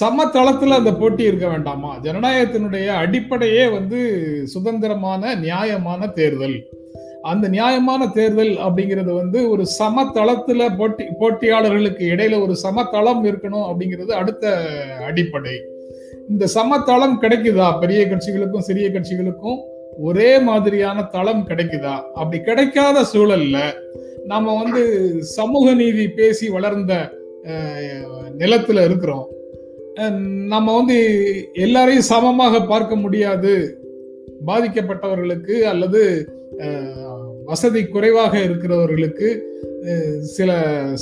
சமதளத்துல 0.00 0.68
அந்த 0.68 0.92
போட்டி 0.92 1.22
இருக்க 1.22 1.48
வேண்டாமா? 1.48 1.98
ஜனநாயகத்தினுடைய 2.02 2.86
அடிப்படையே 2.86 3.68
வந்து 3.68 3.98
சுதந்திரமான 4.46 5.34
நியாயமான 5.34 6.06
தேர்தல். 6.06 6.66
அந்த 7.22 7.48
நியாயமான 7.48 8.06
தேர்தல் 8.06 8.48
அப்படிங்கிறது 8.48 9.12
வந்து 9.12 9.50
ஒரு 9.50 9.66
சமதளத்துல 9.78 10.76
போட்டி 10.76 11.04
போட்டியாளர்களுக்கு 11.20 12.04
இடையில 12.14 12.42
ஒரு 12.42 12.56
சமதளம் 12.56 13.24
இருக்கணும் 13.24 13.66
அப்படிங்கிறது 13.68 14.10
அடுத்த 14.10 14.66
அடிப்படை. 15.06 15.60
இந்த 16.28 16.46
சமதளம் 16.46 17.22
கிடைக்குதா? 17.22 17.78
பெரிய 17.80 18.06
கட்சிகளுக்கும் 18.06 18.58
சிறிய 18.58 18.88
கட்சிகளுக்கும் 18.88 19.58
ஒரே 19.98 20.38
மாதிரியான 20.38 21.02
தளம் 21.02 21.46
கிடைக்குதா? 21.48 22.00
அப்படி 22.14 22.42
கிடைக்காத 22.42 23.04
சூழல்ல 23.12 23.58
நாம 24.26 24.62
வந்து 24.62 24.82
சமூக 25.24 25.74
நீதி 25.74 26.08
பேசி 26.08 26.48
வளர்ந்த 26.48 27.22
நிலத்துல 28.40 28.84
இருக்கிறோம். 28.88 29.26
நம்ம 30.52 30.66
வந்து 30.78 30.96
எல்லாரையும் 31.64 32.08
சமமாக 32.12 32.60
பார்க்க 32.72 32.94
முடியாது. 33.02 33.54
பாதிக்கப்பட்டவர்களுக்கு 34.48 35.56
அல்லது 35.72 36.00
வசதி 37.50 37.80
குறைவாக 37.86 38.34
இருக்கிறவர்களுக்கு 38.46 39.28
சில 40.36 40.50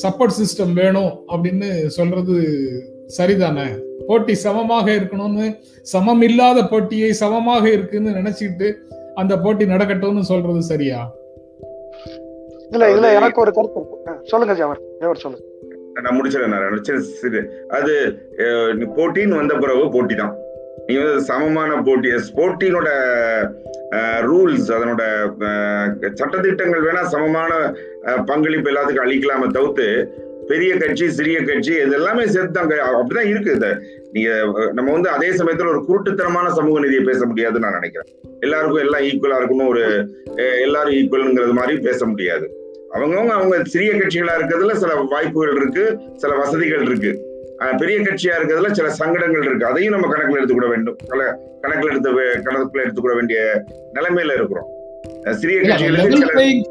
சப்போர்ட் 0.03 0.39
சிஸ்டம் 0.39 0.73
வேணும் 0.81 1.13
அப்படின்னு 1.33 1.69
சொல்றது 1.97 2.37
சரிதானே? 3.19 3.67
போட்டி 4.09 4.35
சமமாக 4.45 4.87
இருக்கணும்னு 4.99 5.47
சமம் 5.93 6.23
இல்லாத 6.29 6.59
போட்டியை 6.73 7.11
சமமாக 7.23 7.65
இருக்குன்னு 7.77 8.17
நினைச்சுக்கிட்டு 8.19 8.69
அந்த 9.21 9.35
போட்டி 9.45 9.65
நடக்கட்டும்னு 9.65 10.25
சொல்றது 10.33 10.63
சரியா? 10.73 11.01
இல்ல 12.75 12.85
இதுல 12.93 13.09
எனக்கு 13.21 13.43
ஒரு 13.45 13.53
கருத்து 13.57 13.81
சொல்லுங்க 14.31 14.55
ஜவர் 14.61 14.83
ஜவர் 15.03 15.23
சொல்லுங்க 15.25 15.49
நான் 15.97 16.17
முடிச்சிடறேன் 16.17 16.55
நான் 16.55 16.85
சரி. 17.23 17.41
அது 17.71 17.93
போட்டின்னு 18.97 19.41
வந்த 19.41 19.55
பிறகு 19.55 19.91
போட்டி 19.91 20.15
தான் 20.15 20.35
நீ 20.89 20.95
வந்து 20.97 21.21
சமமான 21.21 21.81
போட்டி 21.83 22.09
போட்டியினோட 22.35 22.89
ரூல்ஸ் 24.21 24.69
அதனோட 24.73 25.03
சட்டத்திட்டங்கள் 26.15 26.87
வேணா 26.87 27.03
சமமான 27.05 27.53
பங்களிப்பு 28.25 28.71
எல்லாத்துக்கும் 28.71 29.07
அளிக்கலாமே 29.07 29.49
தவிர்த்து 29.51 29.87
பெரிய 30.49 30.77
கட்சி 30.77 31.11
சிறிய 31.11 31.39
கட்சி 31.41 31.73
இது 31.73 31.95
எல்லாமே 31.95 32.27
சேர்த்து 32.27 32.57
தான் 32.57 32.71
அப்படிதான் 33.01 33.29
இருக்கு 33.29 33.53
இந்த 33.53 33.69
நீங்க 34.13 34.31
நம்ம 34.73 34.89
வந்து 34.93 35.09
அதே 35.09 35.29
சமயத்துல 35.31 35.73
ஒரு 35.75 35.85
குருட்டுத்தனமான 35.89 36.49
சமூக 36.51 36.81
நிதியை 36.81 37.05
பேச 37.05 37.27
முடியாதுன்னு 37.27 37.67
நான் 37.67 37.79
நினைக்கிறேன். 37.79 38.09
எல்லாருக்கும் 38.41 38.85
எல்லாம் 38.85 39.03
ஈக்குவலா 39.03 39.39
இருக்கணும் 39.41 39.69
ஒரு 39.69 39.85
எல்லாரும் 40.67 40.95
ஈக்குவல்ங்கிறது 40.95 41.53
மாதிரி 41.53 41.79
பேச 41.81 42.07
முடியாது. 42.07 42.47
அவங்கவுங்க 42.93 43.27
அவங்க 43.27 43.65
சிறிய 43.65 43.93
கட்சிகளா 43.93 44.31
இருக்கிறதுல 44.39 44.73
சில 44.73 44.95
வாய்ப்புகள் 44.95 45.57
இருக்கு 45.57 45.99
சில 46.17 46.35
வசதிகள் 46.35 46.83
இருக்கு. 46.83 47.31
பெரிய 47.77 47.99
கட்சியா 47.99 48.33
இருக்கிறதுல 48.39 48.71
சில 48.71 48.91
சங்கடங்கள் 48.91 49.45
இருக்கு. 49.45 49.67
அதையும் 49.67 49.93
நம்ம 49.93 50.15
கணக்கில் 50.15 50.39
எடுத்துக்கூட 50.39 50.69
வேண்டும். 50.69 50.97
கல- 51.09 51.37
கணக்கில் 51.61 51.91
எடுத்து 51.91 52.13
கணக்குல 52.21 52.85
எடுத்துக்கூட 52.85 53.15
வேண்டிய 53.15 53.65
நிலைமையில 53.95 54.35
இருக்கிறோம். 54.35 54.67
சிறிய 55.31 55.61
கட்சிகளுக்கு 55.61 56.67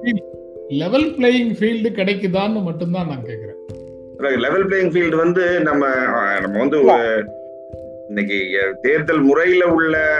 லெவல் 0.68 1.12
பிளேயிங் 1.12 1.56
ஃபீல்டு 1.60 1.90
கிடைக்குதான்னு 1.90 2.64
மட்டும்தான் 2.64 3.08
நான் 3.08 3.24
கேக்குறேன். 3.26 4.40
லெவல் 4.40 4.68
பிளேயிங் 4.68 4.90
ஃபீல்டு 4.90 5.16
வந்து 5.16 5.60
நம்ம 5.60 5.88
நம்ம 6.40 6.58
வந்து 6.58 6.80
இன்னைக்கு 8.08 8.48
தேர்தல் 8.82 9.22
முறையில 9.22 9.68
உள்ள 9.68 10.18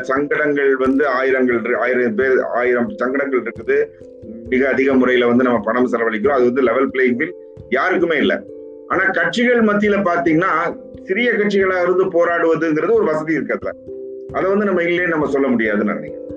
சங்கடங்கள் 0.00 0.76
வந்து 0.76 1.04
ஆயிரங்கள் 1.04 1.76
ஆயிரம் 1.76 2.14
பேர் 2.14 2.40
ஆயிரம் 2.54 2.90
சங்கடங்கள் 2.96 3.42
இருக்குது. 3.42 3.86
மிக 4.52 4.62
அதிக 4.72 4.94
முறையில 5.00 5.28
வந்து 5.30 5.46
நம்ம 5.46 5.60
பணம் 5.68 5.90
செலவழிக்கிறோம். 5.92 6.36
அது 6.38 6.48
வந்து 6.50 6.66
லெவல் 6.68 6.90
பிளேயிங் 6.94 7.16
ஃபீல்ட் 7.18 7.38
யாருக்குமே 7.76 8.16
இல்லை. 8.24 8.36
ஆனா 8.92 9.04
கட்சிகள் 9.18 9.60
மத்தியில 9.68 9.98
பாத்தீங்கன்னா 10.08 10.52
சிறிய 11.08 11.28
கட்சிகளா 11.38 11.76
இருந்து 11.84 12.04
போராடுவதுங்கிறது 12.16 12.92
ஒரு 12.98 13.06
வசதி 13.10 13.32
இருக்கிறதுல 13.38 13.72
அதை 14.36 14.46
வந்து 14.50 14.66
நம்ம 14.68 14.82
இல்லையே 14.88 15.06
நம்ம 15.12 15.28
சொல்ல 15.34 15.46
முடியாதுன்னு 15.52 15.94
நினைக்கிறேன். 15.94 16.28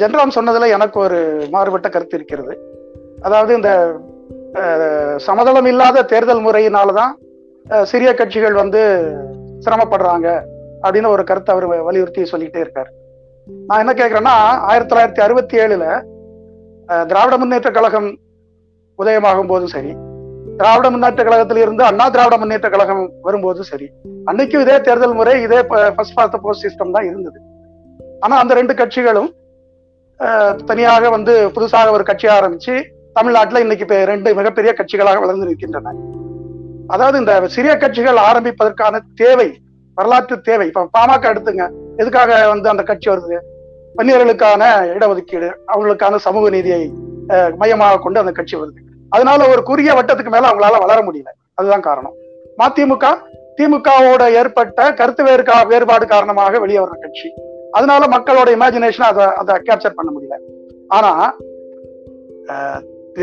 ஜென்ராம் 0.00 0.34
சொன்னதுல 0.36 0.68
எனக்கு 0.76 0.98
ஒரு 1.06 1.18
மாறுபட்ட 1.54 1.88
கருத்து 1.88 2.16
இருக்கிறது. 2.18 2.54
அதாவது 3.26 3.52
இந்த 3.58 3.70
சமதளம் 5.26 5.68
இல்லாத 5.70 6.04
தேர்தல் 6.12 6.42
முறையினாலதான் 6.46 7.12
சிறிய 7.90 8.10
கட்சிகள் 8.14 8.60
வந்து 8.60 8.80
சிரமப்படுறாங்க 9.64 10.28
அப்படின்னு 10.84 11.14
ஒரு 11.14 11.22
கருத்தை 11.30 11.52
அவர் 11.54 11.66
வலியுறுத்தி 11.88 12.22
சொல்லிக்கிட்டே 12.32 12.64
இருக்காரு. 12.64 12.90
நான் 13.68 13.82
என்ன 13.82 13.92
கேட்கிறேன்னா 14.00 14.34
ஆயிரத்தி 14.70 14.90
தொள்ளாயிரத்தி 14.90 15.24
அறுபத்தி 15.26 15.56
ஏழுல 15.64 15.86
திராவிட 17.10 17.34
முன்னேற்ற 17.40 17.70
கழகம் 17.76 18.08
உதயமாகும் 18.98 19.50
போதும் 19.52 19.72
சரி. 19.74 19.92
திராவிட 20.58 20.86
முன்னேற்ற 20.94 21.20
கழகத்தில் 21.26 21.60
இருந்து 21.62 21.82
அண்ணா 21.88 22.04
திராவிட 22.14 22.36
முன்னேற்ற 22.42 22.68
கழகம் 22.74 23.04
வரும்போதும் 23.26 23.68
சரி. 23.70 23.86
அன்னைக்கும் 24.30 24.62
இதே 24.64 24.76
தேர்தல் 24.80 25.16
முறை 25.20 25.34
இதே 25.46 25.60
ஃபர்ஸ்ட் 25.96 26.16
பாஸ்ட் 26.18 26.42
போஸ்ட் 26.44 26.64
சிஸ்டம் 26.66 26.94
தான் 26.96 27.08
இருந்தது. 27.10 27.38
ஆனா 28.20 28.34
அந்த 28.42 28.52
ரெண்டு 28.60 28.74
கட்சிகளும் 28.80 29.30
தனியாக 30.70 31.08
வந்து 31.16 31.32
புதுசாக 31.54 31.94
ஒரு 31.96 32.04
கட்சி 32.10 32.26
ஆரம்பிச்சு 32.36 32.74
தமிழ்நாட்டில் 33.12 33.62
இன்னைக்கு 33.64 33.98
ரெண்டு 34.12 34.28
மிகப்பெரிய 34.40 34.72
கட்சிகளாக 34.78 35.20
வளர்ந்து 35.24 35.48
நிற்கின்றன. 35.50 35.94
அதாவது 36.94 37.16
இந்த 37.22 37.34
சிறிய 37.56 37.74
கட்சிகள் 37.82 38.18
ஆரம்பிப்பதற்கான 38.28 39.00
தேவை 39.22 39.48
வரலாற்று 39.98 40.36
தேவை. 40.48 40.66
இப்ப 40.70 40.88
பாமக 40.98 41.24
எடுத்துங்க. 41.32 41.66
எதுக்காக 41.96 42.30
வந்து 42.52 42.68
அந்த 42.68 42.82
கட்சி 42.82 43.08
வருது? 43.10 43.36
வன்னியர்களுக்கான 43.98 44.62
இடஒதுக்கீடு 44.94 45.48
அவங்களுக்கான 45.72 46.16
சமூக 46.26 46.50
நீதியை 46.50 46.82
மையமாக 47.60 47.98
கொண்டு 47.98 48.20
அந்த 48.22 48.32
கட்சி 48.32 48.56
வருது. 48.56 48.80
அதனால 49.10 49.46
ஒரு 49.48 49.62
குறுகிய 49.62 49.92
வட்டத்துக்கு 49.94 50.30
மேல 50.30 50.48
அவங்களால 50.48 50.78
வளர 50.84 50.98
முடியல. 51.06 51.30
அதுதான் 51.54 51.86
காரணம். 51.88 52.14
மதிமுக 52.60 53.06
திமுகவோட 53.58 54.22
ஏற்பட்ட 54.40 54.92
கருத்து 54.92 55.22
வேறு 55.24 55.44
வேறுபாடு 55.68 56.06
காரணமாக 56.06 56.58
வெளியே 56.58 56.78
வர்ற 56.78 56.96
கட்சி. 57.00 57.28
அதனால 57.70 58.04
மக்களோட 58.16 58.48
இமேஜினேஷன் 58.56 59.08
அதை 59.10 59.24
அதை 59.40 59.54
கேப்சர் 59.68 59.98
பண்ண 59.98 60.10
முடியல. 60.14 60.36
ஆனா 60.88 61.12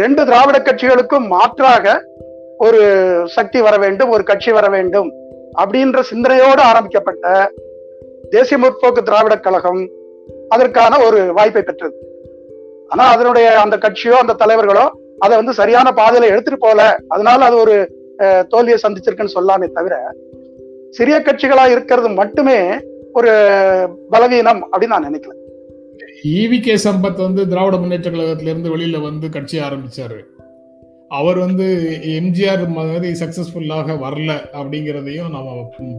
ரெண்டு 0.04 0.22
திராவிட 0.25 0.58
கட்சிகளுக்கும் 0.60 1.28
மாற்றாக 1.28 1.86
ஒரு 2.58 2.82
சக்தி 3.36 3.62
வர 3.62 3.75
வேண்டும் 3.78 4.10
ஒரு 4.10 4.24
கட்சி 4.24 4.51
வர 4.51 4.68
வேண்டும் 4.75 5.10
அப்படின்ற 5.62 6.00
சிந்தனையோடு 6.10 6.62
ஆரம்பிக்கப்பட்ட 6.62 7.51
தேசிய 8.30 8.58
முற்போக்கு 8.62 9.01
திராவிட 9.08 9.36
கழகம் 9.40 9.82
அதற்கான 10.53 11.00
ஒரு 11.00 11.20
வாய்ப்பை 11.34 11.62
பெற்றது. 11.62 11.96
ஆனா 12.89 13.03
அதனுடைய 13.05 13.48
அந்த 13.60 13.75
கட்சியோ 13.77 14.15
அந்த 14.24 14.34
தலைவர்களோ 14.34 14.86
அதை 15.20 15.34
வந்து 15.38 15.53
சரியான 15.53 15.88
பாதையில 15.91 16.29
எடுத்துட்டு 16.29 16.60
போல 16.60 16.81
அதனால 17.08 17.46
அது 17.46 17.58
ஒரு 17.58 17.75
தோல்வியை 18.50 18.77
சந்திச்சிருக்குன்னு 18.84 19.36
சொல்லாமே 19.36 19.67
தவிர 19.72 19.96
சிறிய 20.89 21.17
கட்சிகளா 21.20 21.65
இருக்கிறது 21.72 22.10
மட்டுமே 22.10 22.58
ஒரு 23.13 23.31
பலவீனம் 24.10 24.62
அப்படின்னு 24.72 24.96
நான் 24.96 25.08
நினைக்கல 25.10 25.38
ஈவி 26.36 26.58
கே 26.62 26.74
சம்பத் 26.84 27.22
வந்து 27.22 27.41
திராவிட 27.48 27.75
முன்னேற்ற 27.77 28.10
கழகத்திலிருந்து 28.12 28.74
வெளியில 28.74 28.98
வந்து 29.01 29.27
கட்சி 29.29 29.58
ஆரம்பிச்சாரு. 29.60 30.20
அவர் 31.18 31.38
வந்து 31.38 31.65
எம்ஜிஆர் 32.18 32.63
மாதிரி 32.77 33.08
சக்சஸ்ஃபுல்லாக 33.22 33.96
வரல 34.03 34.32
அப்படிங்கிறதையும் 34.60 35.34
நாம 35.36 35.56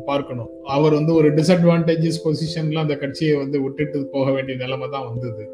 பார்க்கணும். 0.06 0.50
அவர் 0.76 0.94
வந்து 0.98 1.12
ஒரு 1.14 1.28
டிஸ்அட்வான்டேஜஸ் 1.34 2.22
பொசிஷன்ல 2.24 2.82
அந்த 2.84 2.94
கட்சியை 3.02 3.34
வந்து 3.42 3.56
விட்டுட்டு 3.62 3.98
போக 4.12 4.26
வேண்டிய 4.30 4.56
நிலைமை 4.58 4.88
தான் 4.90 5.08
வந்தது. 5.08 5.44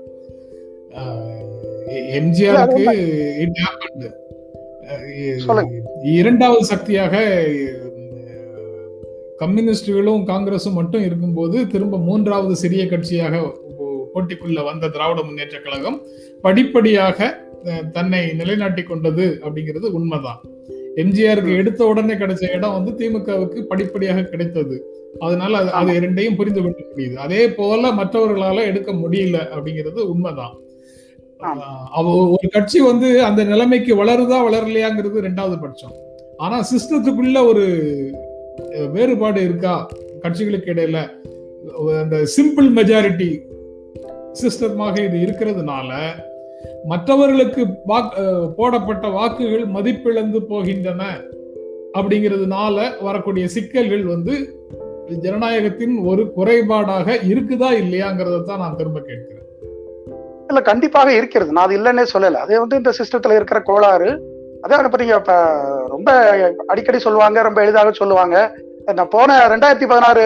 எம்ஜிஆருக்கு 2.19 2.85
இட். 3.43 3.61
இரண்டாவது 6.19 6.65
சக்தியாக 6.65 7.23
கம்யூனிஸ்டுகளும் 9.38 10.23
காங்கிரஸும் 10.27 10.79
மட்டும் 10.81 11.05
இருக்கும்போது 11.05 11.67
திரும்ப 11.67 11.99
மூன்றாவது 11.99 12.55
சிறிய 12.57 12.85
கட்சியாக 12.85 13.43
போட்டிக்குள்ள 14.15 14.61
வந்த 14.65 14.88
திராவிட 14.88 15.21
முன்னேற்ற 15.23 15.59
கழகம் 15.59 15.99
படிப்படியாக 16.47 17.19
தன்னை 17.93 18.33
நிலைநாட்டி 18.33 18.83
கொண்டது 18.83 19.41
அப்படிங்கிறது 19.45 19.87
உண்மைதான். 19.91 20.41
எம்ஜிஆருக்கு 20.97 21.57
எடுத்த 21.57 21.87
உடனே 21.87 22.15
கிடைச்ச 22.15 22.55
இடம் 22.55 22.85
வந்து 22.85 23.09
திமுகவுக்கு 23.09 23.62
படிப்படியாக 23.62 24.23
கிடைத்தது. 24.23 24.85
அதனால 25.19 25.59
அது- 25.59 25.71
அது 25.71 25.95
இரண்டையும் 25.95 26.37
புரிந்து 26.37 26.62
கொள்ள 26.62 26.77
முடியுது. 26.95 27.15
அதே 27.15 27.53
போல 27.53 27.93
மற்றவர்களால 27.93 28.65
எடுக்க 28.65 28.93
முடியல 28.93 29.38
அப்படிங்கிறது 29.55 30.00
உண்மைதான். 30.00 30.59
ஒரு 32.05 32.49
கட்சி 32.50 32.81
வந்து 32.81 33.23
அந்த 33.23 33.45
நிலைமைக்கு 33.45 34.05
வளருதா 34.05 34.50
வளரலையாங்கிறது 34.50 35.21
ரெண்டாவது 35.21 35.61
பட்சம். 35.61 35.93
ஆனா 36.37 36.67
சிஸ்டத்துக்குள்ள 36.77 37.47
ஒரு 37.47 37.67
வேறுபாடு 38.93 39.41
இருக்கா? 39.41 39.88
கட்சிகளுக்கு 40.23 40.67
இடையில 40.67 41.09
அந்த 42.00 42.17
சிம்பிள் 42.17 42.73
மெஜாரிட்டி 42.77 43.41
சிஸ்டமாக 44.33 45.05
இது 45.05 45.19
இருக்கிறதுனால 45.19 46.11
மற்றவர்களுக்கு 46.85 47.62
போடப்பட்ட 48.57 49.09
வாக்குகள் 49.09 49.65
மதிப்பிழந்து 49.77 50.41
போகின்றன 50.50 51.03
அப்படிங்கிறதுனால 51.99 52.87
வரக்கூடிய 53.00 53.49
சிக்கல்கள் 53.49 54.05
வந்து 54.05 54.35
ஜனநாயகத்தின் 55.25 55.95
ஒரு 56.11 56.23
குறைபாடாக 56.37 57.07
இருக்குதா 57.33 57.69
இல்லையாங்கிறத 57.83 58.43
தான் 58.43 58.59
நான் 58.59 58.77
திரும்ப 58.77 58.99
கேட்கிறேன். 59.00 59.45
இல்ல 60.49 60.61
கண்டிப்பாக 60.62 61.12
இருக்கிறது. 61.12 61.53
நான் 61.53 61.67
அது 61.67 61.79
இல்லைன்னே 61.79 62.05
சொல்லல. 62.15 62.43
அது 62.45 62.59
வந்து 62.59 62.77
இந்த 62.77 62.93
சிஸ்டத்துல 62.99 63.35
இருக்கிற 63.35 63.61
கோளாறு 63.61 64.11
அதான் 64.62 64.85
இப்ப 64.85 64.99
நீங்க 64.99 65.15
இப்ப 65.15 65.35
ரொம்ப 65.88 66.11
அடிக்கடி 66.67 66.99
சொல்லுவாங்க 66.99 67.43
ரொம்ப 67.43 67.62
எளிதாக 67.62 67.93
சொல்லுவாங்க. 67.93 68.37
நான் 68.95 69.12
போன 69.17 69.38
ரெண்டாயிரத்தி 69.53 69.87
பதினாறு 69.88 70.25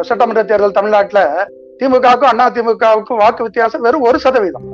சட்டமன்ற 0.00 0.42
தேர்தல் 0.44 0.78
தமிழ்நாட்டுல 0.78 1.50
திமுகவுக்கும் 1.78 2.32
அண்ணா 2.32 2.46
திமுகவுக்கும் 2.50 3.22
வாக்கு 3.22 3.42
வித்தியாசம் 3.42 3.80
வெறும் 3.80 4.00
ஒரு 4.00 4.18
சதவீதம். 4.18 4.66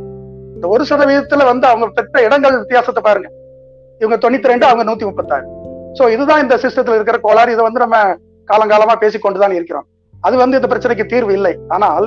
இந்த 0.65 0.75
ஒரு 0.77 0.85
சதவீதத்துல 0.89 1.47
வந்து 1.49 1.67
அவங்க 1.71 1.87
பெற்ற 1.97 2.21
இடங்கள் 2.27 2.55
வித்தியாசத்தை 2.61 3.01
பாருங்க. 3.07 3.29
இவங்க 4.01 4.17
தொண்ணூத்தி 4.23 4.49
ரெண்டு 4.51 4.65
அவங்க 4.69 4.85
நூத்தி 4.89 5.05
முப்பத்தாறு 5.09 5.45
சோ 5.99 6.05
இதுதான் 6.15 6.43
இந்த 6.45 6.55
சிஸ்டத்துல 6.63 6.97
இருக்கிற 6.99 7.17
கோளாறு. 7.25 7.51
இதை 7.55 7.65
வந்து 7.67 7.83
நம்ம 7.83 7.99
காலங்காலமா 8.49 8.95
பேசிக்கொண்டுதான் 9.03 9.57
இருக்கிறோம். 9.59 9.87
அது 10.27 10.35
வந்து 10.43 10.59
இந்த 10.61 10.71
பிரச்சனைக்கு 10.71 11.07
தீர்வு 11.13 11.35
இல்லை. 11.39 11.53
ஆனால் 11.77 12.07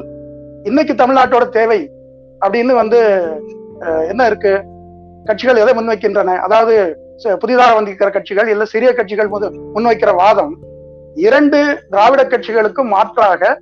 இன்னைக்கு 0.69 0.95
தமிழ்நாட்டோட 1.01 1.45
தேவை 1.57 1.79
அப்படின்னு 2.41 2.79
வந்து 2.81 3.01
என்ன 4.11 4.25
இருக்கு? 4.31 4.55
கட்சிகள் 5.29 5.61
எதை 5.65 5.75
முன்வைக்கின்றன? 5.77 6.35
அதாவது 6.47 6.75
புதிதாக 7.43 7.77
வந்திருக்கிற 7.77 8.09
கட்சிகள் 8.17 8.51
இல்ல 8.55 8.69
சிறிய 8.73 8.89
கட்சிகள் 8.99 9.33
முது 9.35 9.51
முன்வைக்கிற 9.77 10.11
வாதம். 10.23 10.53
இரண்டு 11.27 11.61
திராவிட 11.93 12.23
கட்சிகளுக்கும் 12.33 12.93
மாற்றாக 12.97 13.55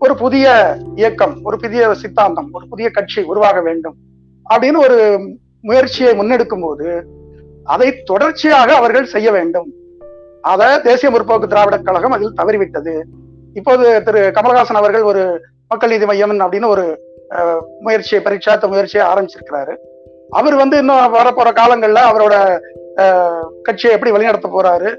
ஒரு 0.00 0.14
புதிய 0.22 0.46
இயக்கம் 1.00 1.36
ஒரு 1.48 1.56
புதிய 1.66 1.92
சித்தாந்தம் 2.04 2.48
ஒரு 2.58 2.66
புதிய 2.74 2.88
கட்சி 2.98 3.20
உருவாக 3.32 3.60
வேண்டும். 3.70 3.98
அப்படின்னு 4.52 4.78
ஒரு 4.86 4.98
முயற்சியை 5.68 6.12
முன்னெடுக்கும் 6.18 6.64
போது 6.66 6.88
அதை 7.74 7.88
தொடர்ச்சியாக 8.10 8.70
அவர்கள் 8.80 9.12
செய்ய 9.14 9.28
வேண்டும். 9.36 9.68
அத 10.52 10.70
தேசிய 10.86 11.08
முற்போக்கு 11.14 11.50
திராவிட 11.50 11.76
கழகம் 11.78 12.14
அதில் 12.16 12.38
தவறிவிட்டது. 12.40 12.94
இப்போது 13.58 13.86
திரு 14.06 14.20
கமலஹாசன் 14.36 14.80
அவர்கள் 14.80 15.04
ஒரு 15.10 15.22
மக்கள் 15.70 15.92
நீதி 15.92 16.06
மையம் 16.10 16.44
அப்படின்னு 16.44 16.72
ஒரு 16.74 16.84
முயற்சியை 17.84 18.20
பரீட்சாத்த 18.24 18.68
முயற்சியை 18.72 19.04
ஆரம்பிச்சிருக்கிறாரு. 19.10 19.74
அவர் 20.38 20.56
வந்து 20.62 20.76
இன்னும் 20.82 21.14
வரப்போற 21.18 21.48
காலங்கள்ல 21.60 22.02
அவரோட 22.10 22.34
கட்சியை 23.66 23.92
எப்படி 23.96 24.12
வழிநடத்த 24.14 24.48
போறாரு? 24.56 24.90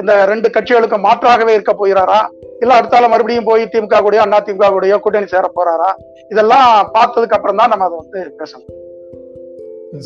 இந்த 0.00 0.12
ரெண்டு 0.30 0.48
கட்சிகளுக்கு 0.54 0.98
மாற்றாகவே 1.06 1.52
இருக்க 1.56 1.72
போகிறாரா? 1.80 2.20
இல்ல 2.62 2.72
அடுத்தால 2.78 3.08
மறுபடியும் 3.12 3.48
போய் 3.50 3.62
திமுக 3.72 3.98
கூடயோ 4.04 4.22
அண்ணா 4.24 4.38
திமுக 4.46 4.70
கூடயோ 4.76 4.96
கூட்டணி 5.04 5.28
சேர 5.34 5.50
போறாரா? 5.58 5.90
இதெல்லாம் 6.32 6.70
பார்த்ததுக்கு 6.96 7.36
அப்புறம் 7.38 7.60
தான் 7.60 7.72
நம்ம 7.72 7.86
அதை 7.88 7.98
வந்து 8.02 8.20
பேசணும். 8.40 8.74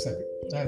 சரி. 0.04 0.22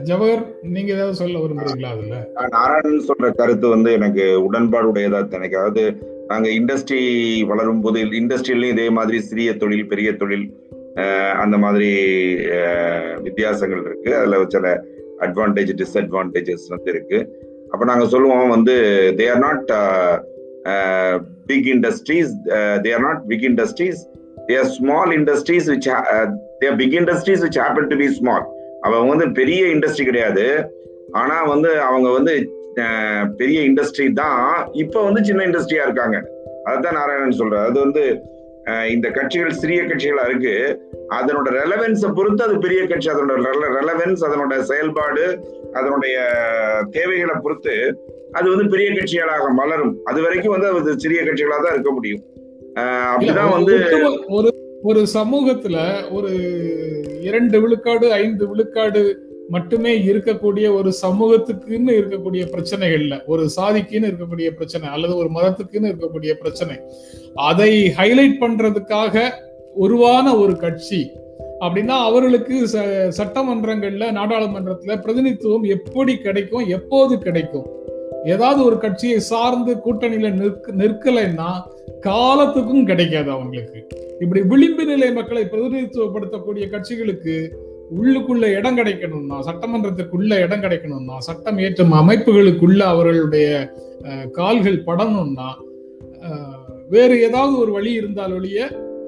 ஜவஹர் 0.09 0.43
நீங்க 0.75 0.93
ஏதாவது 0.93 1.15
சொல்ல 1.15 1.39
விரும்புறீங்களா 1.39 1.91
அதுல? 1.95 2.17
நாராயணன் 2.49 3.07
சொல்ற 3.09 3.35
கருத்து 3.35 3.69
வந்து 3.69 3.93
எனக்கு 3.93 4.25
உடன்பாடுடையதா 4.47 5.21
எனக்கு 5.39 5.59
அதாவது 5.59 5.83
நாங்க 6.27 6.49
இண்டஸ்ட்ரி 6.49 7.01
வளரும் 7.47 7.81
போது 7.81 8.01
இண்டஸ்ட்ரியிலையும் 8.21 8.75
இதே 8.77 8.91
மாதிரி 8.91 9.21
சிறிய 9.21 9.57
தொழில் 9.57 9.87
பெரிய 9.87 10.17
தொழில் 10.17 10.47
அந்த 11.39 11.59
மாதிரி 11.59 11.91
வித்தியாசங்கள் 13.23 13.85
இருக்கு. 13.85 14.17
அதுல 14.17 14.45
சில 14.49 14.85
அட்வான்டேஜ் 15.21 15.73
டிஸ்அட்வான்டேஜஸ் 15.81 16.67
வந்து 16.69 16.91
இருக்கு. 16.91 17.19
அப்ப 17.71 17.85
நாங்க 17.85 18.07
சொல்லுவோம் 18.07 18.49
வந்து 18.49 18.75
they 19.19 19.27
are 19.31 19.43
not 19.47 19.67
big 21.47 21.69
industries 21.75 22.33
they 22.85 22.93
are 22.95 23.05
not 23.09 23.27
big 23.27 23.43
industries 23.43 24.01
they 24.49 24.57
are 24.59 24.71
small 24.79 25.13
industries 25.19 25.71
which 25.71 25.91
they 26.61 26.69
are 26.71 26.77
big 26.77 26.97
industries 27.03 27.45
which 27.45 27.61
happen 27.65 27.87
to 27.87 27.97
be 27.97 28.09
small 28.09 28.47
அவங்க 28.87 29.09
வந்து 29.13 29.29
பெரிய 29.39 29.63
இண்டஸ்ட்ரி 29.75 30.05
கிடையாது. 30.09 30.47
ஆனா 31.21 31.37
வந்து 31.53 31.71
அவங்க 31.89 32.09
வந்து 32.17 32.35
பெரிய 33.41 33.61
இண்டஸ்ட்ரி 33.69 34.07
தான். 34.23 34.45
இப்ப 34.83 35.03
வந்து 35.07 35.21
சின்ன 35.29 35.47
இண்டஸ்ட்ரியா 35.49 35.87
இருக்காங்க. 35.89 36.19
அதுதான் 36.71 36.99
நாராயணன் 36.99 37.41
சொல்றாரு. 37.41 37.69
அது 37.71 37.79
வந்து 37.87 38.05
இந்த 38.95 39.07
கட்சிகள் 39.17 39.59
சிறிய 39.61 39.81
கட்சிகளா 39.83 40.25
இருக்கு. 40.29 40.55
அதனோட 41.19 41.49
ரெலவென்ஸை 41.61 42.11
பொறுத்து 42.19 42.43
அது 42.47 42.57
பெரிய 42.65 42.81
கட்சி. 42.91 43.09
அதனோட 43.15 43.37
ரெலவென்ஸ் 43.79 44.23
அதனோட 44.29 44.55
செயல்பாடு 44.71 45.25
அதனுடைய 45.79 46.17
தேவைகளை 46.97 47.35
பொறுத்து 47.45 47.75
அது 48.39 48.47
வந்து 48.53 48.67
பெரிய 48.75 48.89
கட்சிகளாக 48.97 49.47
மலரும். 49.61 49.95
அது 50.11 50.19
வரைக்கும் 50.27 50.55
வந்து 50.57 50.69
அது 50.81 51.01
சிறிய 51.05 51.21
கட்சிகளாக 51.29 51.63
தான் 51.65 51.75
இருக்க 51.77 51.93
முடியும். 51.99 52.23
அப்படிதான் 53.13 53.55
வந்து 53.57 53.75
ஒரு 54.39 54.51
ஒரு 54.83 55.07
சமூகத்துல 55.15 55.95
ஒரு 56.11 56.31
இரண்டு 57.21 57.61
விழுக்காடு 57.61 58.13
ஐந்து 58.13 58.49
விழுக்காடு 58.49 59.29
மட்டுமே 59.49 59.99
இருக்கக்கூடிய 59.99 60.75
ஒரு 60.75 60.93
சமூகத்துக்குன்னு 61.03 61.93
இருக்கக்கூடிய 62.01 62.43
பிரச்சனைகள்ல 62.53 63.25
ஒரு 63.27 63.51
சாதிக்குன்னு 63.57 64.11
இருக்கக்கூடிய 64.11 64.51
பிரச்சனை 64.51 64.89
அல்லது 64.89 65.17
ஒரு 65.17 65.29
மதத்துக்குன்னு 65.35 65.93
இருக்கக்கூடிய 65.93 66.33
பிரச்சனை. 66.33 66.77
அதை 67.35 67.95
ஹைலைட் 67.99 68.41
பண்றதுக்காக 68.41 69.31
உருவான 69.75 70.37
ஒரு 70.37 70.57
கட்சி 70.57 71.11
அப்படின்னா 71.61 71.87
அவர்களுக்கு 71.87 72.55
சட்டமன்றங்கள்ல 73.17 74.13
நாடாளுமன்றத்துல 74.13 75.03
பிரதிநிதித்துவம் 75.03 75.63
எப்படி 75.63 76.17
கிடைக்கும் 76.17 76.67
எப்போது 76.67 77.19
கிடைக்கும்? 77.19 77.80
ஏதாவது 78.27 78.61
ஒரு 78.69 78.77
கட்சியை 78.85 79.19
சார்ந்து 79.31 79.73
கூட்டணியில 79.85 80.31
நிற்க 80.41 80.73
நிற்கலைன்னா 80.83 81.51
காலத்துக்கும் 82.09 82.87
கிடைக்காது 82.91 83.31
அவங்களுக்கு. 83.37 83.81
இப்படி 84.23 84.41
விளிம்பு 84.53 84.85
நிலை 84.85 85.09
மக்களை 85.19 85.43
பிரதிநிதித்துவப்படுத்தக்கூடிய 85.53 86.65
கட்சிகளுக்கு 86.75 87.35
உள்ளுக்குள்ள 87.99 88.45
இடம் 88.59 88.79
கிடைக்கணும்னா 88.79 89.39
சட்டமன்றத்துக்குள்ள 89.49 90.33
இடம் 90.45 90.63
கிடைக்கணும்னா 90.65 91.17
சட்டம் 91.29 91.59
ஏற்றும் 91.67 91.97
அமைப்புகளுக்குள்ள 92.01 92.81
அவர்களுடைய 92.93 93.49
கால்கள் 94.39 94.85
படணும்னா 94.89 95.49
வேறு 96.95 97.17
ஏதாவது 97.27 97.55
ஒரு 97.63 97.73
வழி 97.79 97.91
இருந்தால் 97.93 98.37
ஒழிய 98.37 98.61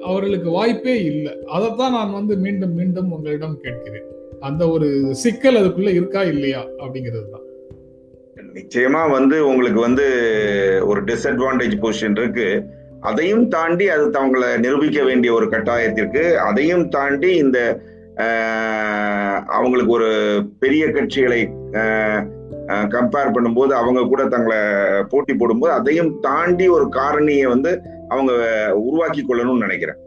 அவர்களுக்கு 0.09 0.49
வாய்ப்பே 0.49 0.95
இல்லை. 1.11 1.33
அதைத்தான் 1.55 1.95
நான் 1.97 2.17
வந்து 2.17 2.33
மீண்டும் 2.45 2.75
மீண்டும் 2.79 3.11
உங்களிடம் 3.11 3.57
கேட்கிறேன். 3.65 4.07
அந்த 4.39 4.63
ஒரு 4.69 4.87
சிக்கல் 5.23 5.59
அதுக்குள்ள 5.61 5.91
இருக்கா 5.99 6.23
இல்லையா 6.23 6.61
அப்படிங்கிறது 6.81 7.27
தான். 7.33 7.47
நிச்சயமா 8.55 9.01
வந்து 9.11 9.37
உங்களுக்கு 9.47 9.79
வந்து 9.79 10.05
ஒரு 10.85 10.99
டிஸ்அட்வான்டேஜ் 11.03 11.75
பொசிஷன் 11.83 12.17
இருக்கு. 12.21 12.47
அதையும் 13.09 13.45
தாண்டி 13.47 13.85
அது 13.93 14.03
அவங்களை 14.19 14.49
நிரூபிக்க 14.57 14.99
வேண்டிய 15.03 15.33
ஒரு 15.33 15.45
கட்டாயத்திற்கு 15.45 16.23
அதையும் 16.49 16.85
தாண்டி 16.89 17.29
இந்த 17.35 17.59
அவங்களுக்கு 19.57 19.91
ஒரு 19.91 20.09
பெரிய 20.59 20.83
கட்சிகளை 20.87 21.39
கம்பேர் 22.93 23.33
பண்ணும்போது 23.35 23.73
அவங்க 23.79 24.01
கூட 24.11 24.23
தங்களை 24.25 24.59
போட்டி 25.09 25.33
போடும்போது 25.35 25.73
அதையும் 25.73 26.11
தாண்டி 26.19 26.67
ஒரு 26.67 26.85
காரணியை 26.91 27.47
வந்து 27.47 27.71
அவங்க 28.07 28.31
உருவாக்கி 28.87 29.21
கொள்ளணும்னு 29.21 29.65
நினைக்கிறேன். 29.65 29.99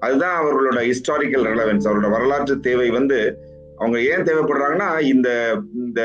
அதுதான் 0.00 0.36
அவர்களோட 0.40 0.78
ஹிஸ்டாரிக்கல் 0.90 1.46
ரெலவென்ஸ் 1.50 1.88
அவரோட 1.88 2.10
வரலாற்று 2.10 2.56
தேவை 2.60 2.90
வந்து 2.90 3.18
அவங்க 3.76 3.98
ஏன் 4.12 4.26
தேவைப்படுறாங்கன்னா 4.28 4.90
இந்த 5.14 5.28
இந்த 5.84 6.00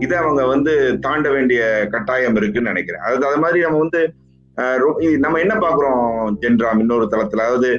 இதை 0.00 0.16
அவங்க 0.18 0.42
வந்து 0.46 0.72
தாண்ட 1.00 1.30
வேண்டிய 1.30 1.60
கட்டாயம் 1.90 2.36
இருக்குன்னு 2.36 2.70
நினைக்கிறேன். 2.70 3.04
அது 3.06 3.26
அது 3.26 3.38
மாதிரி 3.38 3.60
நம்ம 3.60 3.78
வந்து 3.78 4.02
நம்ம 5.18 5.38
என்ன 5.38 5.54
பாக்குறோம் 5.54 6.02
ஜென்ராம் 6.42 6.78
இன்னொரு 6.78 7.06
தளத்துல? 7.12 7.46
அதாவது 7.46 7.70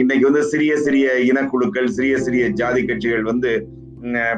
இன்னைக்கு 0.00 0.24
வந்து 0.30 0.42
சிறிய 0.42 0.72
சிறிய 0.76 1.06
இனக்குழுக்கள் 1.30 1.88
சிறிய 1.96 2.14
சிறிய 2.18 2.48
ஜாதி 2.60 2.80
கட்சிகள் 2.84 3.22
வந்து 3.22 3.50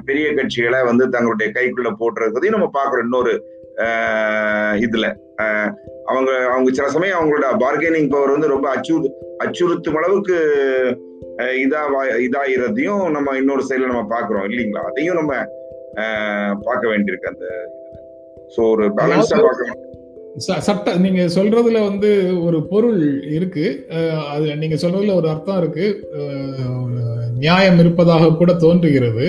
பெரிய 0.04 0.26
கட்சிகளை 0.34 0.80
வந்து 0.84 1.04
தங்களுடைய 1.08 1.48
கைக்குள்ள 1.54 1.90
போட்டுறதையும் 2.00 2.56
நம்ம 2.58 2.68
பாக்குறோம் 2.78 3.06
இன்னொரு 3.06 3.32
இதுல. 4.86 5.06
அவங்க 6.06 6.30
அவங்க 6.50 6.70
சில 6.72 6.88
சமயம் 6.88 7.18
அவங்களோட 7.20 7.46
பார்கெனிங் 7.64 8.10
பவர் 8.10 8.34
வந்து 8.36 8.52
ரொம்ப 8.54 8.66
அச்சு 8.70 8.94
அச்சுறுத்தும் 9.44 9.98
அளவுக்கு 10.00 10.36
இதா 11.64 11.80
இதாகிறதையும் 12.26 13.04
நம்ம 13.10 13.36
இன்னொரு 13.36 13.62
சைடில் 13.68 13.92
நம்ம 13.92 14.06
பாக்குறோம் 14.16 14.46
இல்லைங்களா? 14.50 14.82
அதையும் 14.90 15.14
நம்ம 15.14 15.34
பார்க்க 16.66 16.84
வேண்டியிருக்கு 16.92 17.32
அந்த 17.34 17.48
ஸோ 18.54 18.62
ஒரு 18.74 18.86
பேலன்ஸா 18.98 19.40
பார்க்க 19.48 19.82
சட்ட 20.66 20.92
நீங்க 21.02 21.22
சொல்றதுல 21.34 21.80
வந்து 21.88 22.08
ஒரு 22.46 22.58
பொருள் 22.70 23.02
இருக்கு. 23.36 23.66
அது 24.32 24.46
நீங்க 24.62 24.76
சொல்றதுல 24.82 25.14
ஒரு 25.20 25.28
அர்த்தம் 25.32 25.60
இருக்கு. 25.62 25.86
நியாயம் 27.42 27.78
இருப்பதாக 27.82 28.30
கூட 28.40 28.52
தோன்றுகிறது. 28.64 29.26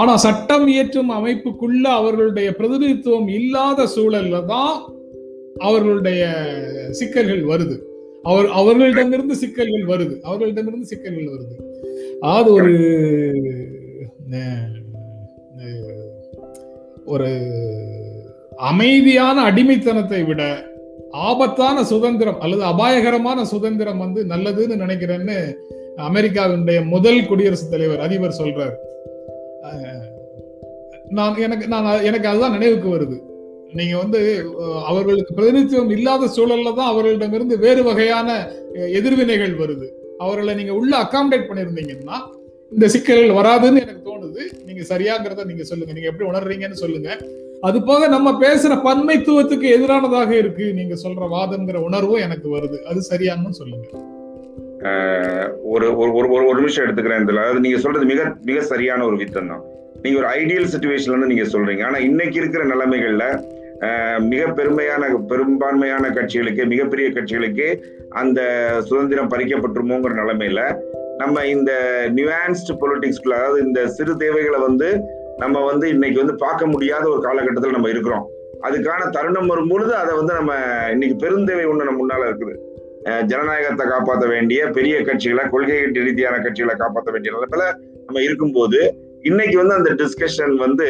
ஆனா 0.00 0.12
சட்டம் 0.24 0.66
இயற்றும் 0.74 1.12
அமைப்புக்குள்ள 1.18 1.84
அவர்களுடைய 2.00 2.48
பிரதிநிதித்துவம் 2.58 3.28
இல்லாத 3.38 3.86
சூழல்ல 3.96 4.40
தான் 4.54 4.74
அவர்களுடைய 5.68 6.22
சிக்கல்கள் 7.00 7.44
வருது. 7.52 7.76
அவர் 8.30 8.48
அவர்களிடமிருந்து 8.60 9.36
சிக்கல்கள் 9.42 9.86
வருது. 9.92 10.16
அவர்களிடமிருந்து 10.28 10.90
சிக்கல்கள் 10.92 11.32
வருது. 11.34 11.54
அதாவது 12.22 12.50
ஒரு 12.58 12.74
ஒரு 17.04 17.28
அமைதியான 18.56 19.36
அடிமைத்தனத்தை 19.50 20.20
விட 20.24 20.42
ஆபத்தான 21.10 21.84
சுதந்திரம் 21.84 22.40
அல்லது 22.40 22.62
அபாயகரமான 22.62 23.44
சுதந்திரம் 23.44 23.98
வந்து 23.98 24.20
நல்லதுன்னு 24.24 24.82
நினைக்கிறேன்னு 24.84 25.36
அமெரிக்காவினுடைய 26.08 26.80
முதல் 26.84 27.26
குடியரசுத் 27.26 27.70
தலைவர் 27.70 28.00
அதிபர் 28.00 28.38
சொல்றார். 28.38 28.76
நான் 31.18 31.36
எனக்கு 31.36 31.66
நான் 31.68 31.86
எனக்கு 32.02 32.28
அதுதான் 32.28 32.56
நினைவுக்கு 32.56 32.88
வருது. 32.96 33.16
நீங்க 33.72 33.94
வந்து 33.96 34.20
அவர்களுக்கு 34.84 35.34
பிரதிநிதித்துவம் 35.34 35.90
இல்லாத 35.90 36.28
சூழல்ல 36.36 36.74
தான் 36.74 36.90
அவர்களிடமிருந்து 36.90 37.58
வேறு 37.58 37.82
வகையான 37.82 38.28
எதிர்வினைகள் 38.98 39.54
வருது. 39.62 39.88
அவர்களை 40.18 40.54
நீங்க 40.54 40.74
உள்ள 40.74 40.92
அகாமடேட் 40.96 41.48
பண்ணியிருந்தீங்கன்னா 41.48 42.18
இந்த 42.72 42.88
சிக்கல்கள் 42.88 43.38
வராதுன்னு 43.38 43.82
எனக்கு 43.84 44.02
தோணுது. 44.08 44.42
நீங்க 44.66 44.82
சரியாங்கிறத 44.90 45.44
நீங்க 45.50 45.64
சொல்லுங்க. 45.68 45.92
நீங்க 45.92 46.08
எப்படி 46.10 46.26
உணர்றீங்கன்னு 46.30 46.80
சொல்லுங்க. 46.82 47.10
அது 47.68 47.78
போக 47.82 48.08
நம்ம 48.14 48.28
பேசுற 48.42 48.72
பன்மைத்துவத்துக்கு 48.86 49.66
எதிரானதாக 49.76 50.30
இருக்கு 50.42 50.66
நீங்க 50.78 50.94
சொல்ற 51.04 51.28
வாதம்ங்கிற 51.36 51.78
உணர்வும் 51.88 52.24
எனக்கு 52.26 52.48
வருது. 52.56 52.78
அது 52.90 53.00
சரியானு 53.10 53.58
சொல்லுங்க. 53.60 53.86
ஒரு 55.74 55.86
ஒரு 55.96 56.10
ஒரு 56.16 56.44
ஒரு 56.50 56.58
நிமிஷம் 56.60 56.84
எடுத்துக்கிறேன் 56.84 57.24
இதுல. 57.24 57.42
அதாவது 57.44 57.64
நீங்க 57.66 57.78
சொல்றது 57.84 58.06
மிக 58.12 58.26
மிக 58.50 58.60
சரியான 58.72 59.04
ஒரு 59.04 59.16
வித்தம் 59.22 59.50
தான். 59.52 59.64
நீங்க 60.02 60.18
ஒரு 60.22 60.28
ஐடியல் 60.40 60.70
சுச்சுவேஷன்ல 60.74 61.30
நீங்க 61.32 61.46
சொல்றீங்க. 61.54 61.84
ஆனா 61.84 61.98
இன்னைக்கு 62.08 62.36
இருக்கிற 62.40 62.64
நிலைமைகள்ல 62.64 63.24
மிக 64.30 64.44
பெருமையான 64.58 65.02
பெரும்பான்மையான 65.30 66.06
கட்சிகளுக்கு 66.14 66.62
மிகப்பெரிய 66.72 67.08
கட்சிகளுக்கு 67.08 67.66
அந்த 68.20 68.40
சுதந்திரம் 68.88 69.30
பறிக்கப்பட்டுருமோங்கிற 69.32 70.14
நிலைமையில 70.20 70.60
நம்ம 71.20 71.44
இந்த 71.46 71.70
நியூஆன்ஸ்டு 72.16 72.74
பொலிட்டிக்ஸ்குள்ள 72.82 73.36
அதாவது 73.40 73.60
இந்த 73.66 73.80
சிறு 73.96 74.12
தேவைகளை 74.22 74.58
வந்து 74.68 74.88
நம்ம 75.42 75.60
வந்து 75.70 75.86
இன்னைக்கு 75.94 76.18
வந்து 76.22 76.34
பார்க்க 76.44 76.72
முடியாத 76.74 77.04
ஒரு 77.12 77.20
காலகட்டத்தில் 77.26 77.76
நம்ம 77.76 77.90
இருக்கிறோம். 77.94 78.24
அதுக்கான 78.66 79.02
தருணம் 79.16 79.50
வரும்பொழுது 79.52 79.92
அதை 80.02 80.12
வந்து 80.20 80.32
நம்ம 80.34 80.52
இன்னைக்கு 80.94 81.16
பெருந்தேவை 81.24 81.64
ஒன்று 81.70 81.88
நம்ம 81.88 82.00
முன்னால 82.02 82.28
இருக்குது. 82.28 82.54
ஜனநாயகத்தை 83.30 83.84
காப்பாற்ற 83.86 84.24
வேண்டிய 84.34 84.60
பெரிய 84.76 84.94
கட்சிகளை 85.08 85.44
கொள்கை 85.52 85.76
ரீதியான 86.06 86.36
கட்சிகளை 86.46 86.74
காப்பாற்ற 86.82 87.10
வேண்டிய 87.14 87.32
நிலைமையில 87.34 87.66
நம்ம 88.06 88.22
இருக்கும்போது 88.22 88.80
இன்னைக்கு 89.22 89.56
வந்து 89.62 89.74
அந்த 89.74 89.90
டிஸ்கஷன் 90.02 90.54
வந்து 90.64 90.88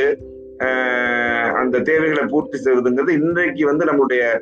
அந்த 1.54 1.78
தேவைகளை 1.78 2.24
பூர்த்தி 2.26 2.58
செய்வதுங்கிறது 2.58 3.08
இன்றைக்கு 3.08 3.66
வந்து 3.66 3.84
நம்மளுடைய 3.84 4.38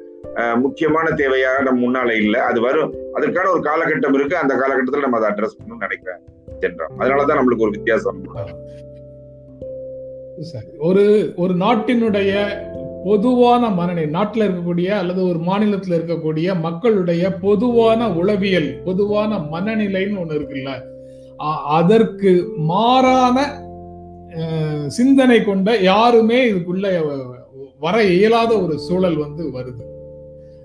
முக்கியமான 0.55 1.09
தேவையாக 1.09 1.62
நம்ம 1.62 1.81
முன்னால 1.87 2.11
இல்லை. 2.11 2.40
அது 2.40 2.61
வரும். 2.61 2.94
அதற்கான 3.12 3.50
ஒரு 3.50 3.61
காலகட்டம் 3.61 4.14
இருக்கு. 4.14 4.37
அந்த 4.37 4.55
காலகட்டத்தில் 4.55 5.00
நம்ம 5.00 5.18
அதை 5.18 5.29
அட்ரஸ் 5.31 5.59
பண்ணணும்னு 5.59 5.87
நினைக்கிறேன். 5.87 6.20
சென்றோம் 6.61 7.00
அதனாலதான் 7.00 7.40
நம்மளுக்கு 7.40 7.61
ஒரு 7.61 7.70
வித்தியாசம். 7.70 8.35
ஒரு 10.79 11.33
ஒரு 11.37 11.55
நாட்டினுடைய 11.55 12.46
பொதுவான 13.05 13.68
மனநிலை 13.68 14.11
நாட்டில் 14.11 14.48
இருக்கக்கூடிய 14.48 14.88
அல்லது 14.88 15.29
ஒரு 15.29 15.38
மாநிலத்தில் 15.38 16.00
இருக்கக்கூடிய 16.00 16.61
மக்களுடைய 16.61 17.35
பொதுவான 17.35 18.11
உளவியல் 18.11 18.81
பொதுவான 18.85 19.37
மனநிலைன்னு 19.37 20.18
ஒன்று 20.18 20.38
இருக்குல்ல. 20.38 20.68
அதற்கு 21.66 22.52
மாறான 22.57 23.65
சிந்தனை 24.87 25.44
கொண்ட 25.44 25.77
யாருமே 25.77 26.53
இதுக்குள்ள 26.53 27.05
வர 27.81 28.05
இயலாத 28.05 28.62
ஒரு 28.62 28.79
சூழல் 28.79 29.16
வந்து 29.16 29.44
வருது. 29.46 29.94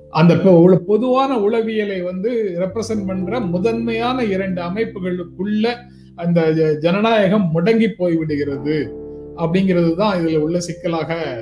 அந்த 0.09 0.33
பொ- 0.33 0.61
உள- 0.61 0.77
பொதுவான 0.77 1.39
உளவியலை 1.39 2.01
வந்து 2.01 2.57
ரெப்ரசன்ட் 2.59 3.07
பண்ற 3.07 3.39
முதன்மையான 3.39 4.23
இரண்டு 4.23 4.61
அமைப்புகளுக்குள்ள 4.61 5.73
அந்த 6.15 6.41
ஜ- 6.41 6.77
ஜனநாயகம் 6.77 7.51
முடங்கி 7.53 7.87
போய் 7.87 8.15
விடுகிறது 8.15 8.95
அப்படிங்கிறது 9.37 9.95
தான் 9.95 10.25
இதுல 10.25 10.37
உள்ள 10.37 10.59
சிக்கலாக 10.59 11.39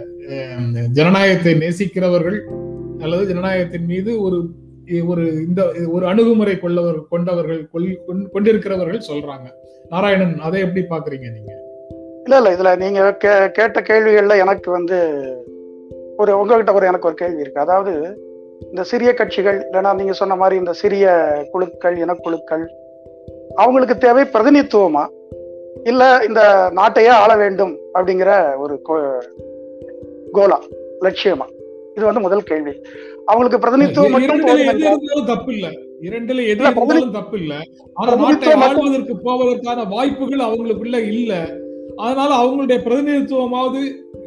ஜனநாயகத்தை 0.91 1.53
நேசிக்கிறவர்கள் 1.53 2.39
அல்லது 2.99 3.35
ஜனநாயகத்தின் 3.35 3.85
மீது 3.85 4.21
ஒரு 4.21 4.49
ஒரு 5.05 5.33
இந்த 5.33 5.71
ஒரு 5.87 6.07
அணுகுமுறை 6.07 6.59
கொள்ளவர் 6.59 7.07
கொண்டவர்கள் 7.07 7.69
கொள்- 7.73 7.97
கொண்- 8.07 8.29
கொண்டிருக்கிறவர்கள் 8.29 9.01
சொல்றாங்க. 9.09 9.51
நாராயணன் 9.89 10.39
அதை 10.39 10.61
எப்படி 10.61 10.85
பாக்குறீங்க 10.85 11.31
நீங்க? 11.31 11.58
இல்ல 12.29 12.39
இல்ல 12.39 12.49
இதுல 12.55 12.71
நீங்க 12.77 13.01
கே- 13.21 13.51
கேட்ட 13.51 13.79
கேள்விகள்ல 13.81 14.35
எனக்கு 14.37 14.69
வந்து 14.71 14.97
ஒரு 16.17 16.31
உங்ககிட்ட 16.39 16.71
ஒரு 16.73 16.85
எனக்கு 16.85 17.07
ஒரு 17.07 17.15
கேள்வி 17.15 17.41
இருக்கு. 17.41 17.59
அதாவது 17.59 17.91
இந்த 18.65 18.83
சிறிய 18.83 19.13
கட்சிகள் 19.13 19.57
இல்லைன்னா 19.63 19.95
நீங்க 19.95 20.13
சொன்ன 20.13 20.35
மாதிரி 20.35 20.55
இந்த 20.57 20.73
சிறிய 20.73 21.05
குழுக்கள் 21.51 21.97
இனக்குழுக்கள் 21.97 22.63
அவங்களுக்கு 23.57 23.97
தேவை 23.97 24.23
பிரதிநிதித்துவமா? 24.25 25.03
இல்ல 25.85 26.03
இந்த 26.27 26.41
நாட்டையே 26.73 27.11
ஆள 27.17 27.35
வேண்டும் 27.35 27.73
அப்படிங்கிற 27.93 28.31
ஒரு 28.57 28.75
கோலா 30.31 30.59
லட்சியமா? 31.01 31.47
இது 31.97 32.05
வந்து 32.05 32.21
முதல் 32.21 32.43
கேள்வி. 32.43 32.73
அவங்களுக்கு 33.27 33.59
பிரதிநிதித்துவம் 33.59 34.13
மட்டும் 34.15 34.43
தப்பு 35.27 35.53
இல்ல 35.53 35.69
இரண்டுல 36.01 36.43
எது 36.47 36.61
தப்பு 37.11 37.37
இல்ல 37.39 37.53
ஆனா 37.97 38.11
நாட்டை 38.23 38.51
ஆள்வதற்கு 38.67 39.15
போவதற்கான 39.23 39.83
வாய்ப்புகள் 39.89 40.45
அவங்களுக்குள்ள 40.47 40.97
இல்ல. 41.13 41.33
அதனால 42.05 42.31
அவங்களுடைய 42.41 42.77
பிரதிநிதித்துவமாவது 42.85 43.81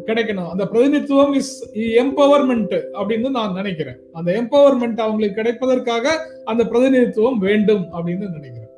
கிடைக்கணும். 0.07 0.49
அந்த 0.49 0.65
பிரதிநிதித்துவம் 0.67 1.33
இஸ் 1.33 1.53
எம்பவர்மெண்ட் 1.75 2.75
அப்படின்னு 3.01 3.31
நான் 3.31 3.53
நினைக்கிறேன். 3.53 3.99
அந்த 4.13 4.33
எம்பவர்மெண்ட் 4.33 5.01
அவங்களுக்கு 5.05 5.39
கிடைப்பதற்காக 5.41 6.15
அந்த 6.45 6.65
பிரதிநிதித்துவம் 6.65 7.39
வேண்டும் 7.39 7.85
அப்படின்னு 7.97 8.27
நினைக்கிறேன். 8.39 8.71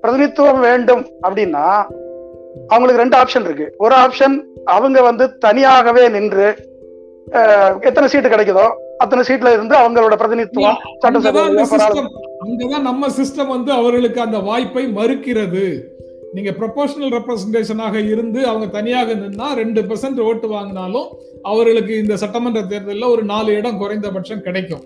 பிரதிநிதித்துவம் 0.00 0.60
வேண்டும் 0.60 1.02
அப்படின்னா 1.22 1.66
அவங்களுக்கு 2.66 3.02
ரெண்டு 3.02 3.18
ஆப்ஷன் 3.18 3.44
இருக்கு. 3.44 3.74
ஒரு 3.78 3.94
ஆப்ஷன் 3.96 4.36
அவங்க 4.64 5.02
வந்து 5.02 5.24
தனியாகவே 5.38 6.08
நின்று 6.08 6.48
எத்தனை 7.80 8.08
சீட்டு 8.08 8.28
கிடைக்குதோ 8.28 8.66
அத்தனை 8.98 9.24
சீட்ல 9.28 9.52
இருந்து 9.52 9.74
அவங்களோட 9.76 10.14
பிரதிநிதித்துவம் 10.16 10.78
சிஸ்டம் 11.02 12.06
அங்கதான் 12.44 12.86
நம்ம 12.88 13.06
சிஸ்டம் 13.18 13.52
வந்து 13.54 13.70
அவர்களுக்கு 13.72 14.20
அந்த 14.20 14.38
வாய்ப்பை 14.38 14.84
மறுக்கிறது. 14.92 15.66
நீங்க 16.34 16.50
ப்ரொபோஷனல் 16.60 17.12
ரெப்ரசன்டேஷனாக 17.16 17.96
இருந்து 18.12 18.40
அவங்க 18.50 18.66
தனியாக 18.76 19.14
நின்னா 19.14 19.48
ரெண்டு 19.60 19.80
பெர்சன்ட் 19.88 20.20
ஓட்டு 20.28 20.46
வாங்கினாலும் 20.54 21.08
அவர்களுக்கு 21.50 21.92
இந்த 22.02 22.14
சட்டமன்ற 22.22 22.60
தேர்தலில் 22.72 23.12
ஒரு 23.14 23.22
நாலு 23.32 23.50
இடம் 23.58 23.80
குறைந்தபட்சம் 23.82 24.44
கிடைக்கும். 24.46 24.84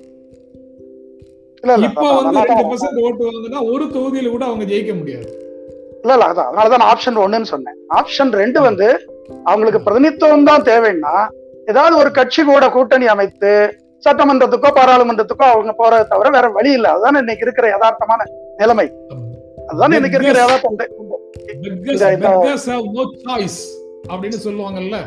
இப்ப 1.89 2.07
வந்து 2.19 2.43
ரெண்டு 2.51 2.65
பெர்சன்ட் 2.71 3.01
ஓட்டு 3.07 3.25
வாங்கினா 3.31 3.61
ஒரு 3.73 3.85
தொகுதியில 3.97 4.31
கூட 4.35 4.45
அவங்க 4.51 4.65
ஜெயிக்க 4.73 4.95
முடியாது. 5.01 5.29
இல்ல 6.03 6.13
இல்ல 6.17 6.27
அதான் 6.31 6.49
அதனாலதான் 6.51 6.87
ஆப்ஷன் 6.91 7.21
ஒண்ணுன்னு 7.25 7.51
சொன்னேன். 7.55 7.79
ஆப்ஷன் 7.99 8.33
ரெண்டு 8.43 8.61
வந்து 8.69 8.89
அவங்களுக்கு 9.51 9.83
பிரதிநிதித்துவம் 9.87 10.49
தான் 10.51 10.67
தேவைன்னா 10.71 11.15
ஏதாவது 11.73 11.95
ஒரு 12.03 12.11
கட்சி 12.19 12.43
கூட 12.43 12.69
கூட்டணி 12.77 13.07
அமைத்து 13.15 13.53
சட்டமன்றத்துக்கோ 14.07 14.71
பாராளுமன்றத்துக்கோ 14.79 15.47
அவங்க 15.55 15.73
போறதை 15.81 16.05
தவிர 16.13 16.29
வேற 16.37 16.47
வழி 16.59 16.71
இல்ல. 16.79 16.89
அதுதான் 16.95 17.21
இன்னைக்கு 17.23 17.47
இருக்கிற 17.47 17.67
யதார்த்தமான 17.75 18.21
நிலைமை. 18.63 18.87
அதுதான் 19.69 19.97
இன்னைக்கு 19.99 20.19
இருக்கிற 20.19 20.41
யதார்த்தம். 20.45 20.79
அப்படின்னு 24.13 24.39
சொல்லுவாங்கல்ல. 24.47 24.99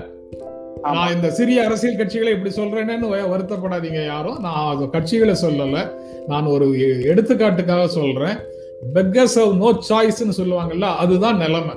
நான் 0.95 1.13
இந்த 1.15 1.29
சிறிய 1.29 1.65
அரசியல் 1.65 1.99
கட்சிகளை 1.99 2.31
இப்படி 2.35 2.51
சொல்றேன்னு 2.55 3.09
வருத்தப்படாதீங்க 3.33 4.05
யாரும். 4.05 4.39
நான் 4.39 4.89
கட்சிகளை 4.95 5.35
சொல்லல. 5.45 5.77
நான் 6.27 6.45
ஒரு 6.45 6.65
எடுத்துக்காட்டுக்காக 7.11 7.85
சொல்றேன். 7.85 8.35
பெக்கர்ஸ் 8.95 9.37
ஹவ் 9.39 9.53
நோ 9.63 9.69
சாய்ஸ்னு 9.89 10.37
சொல்லுவாங்கல்ல 10.37 10.89
அதுதான் 11.03 11.37
நிலைமை. 11.37 11.75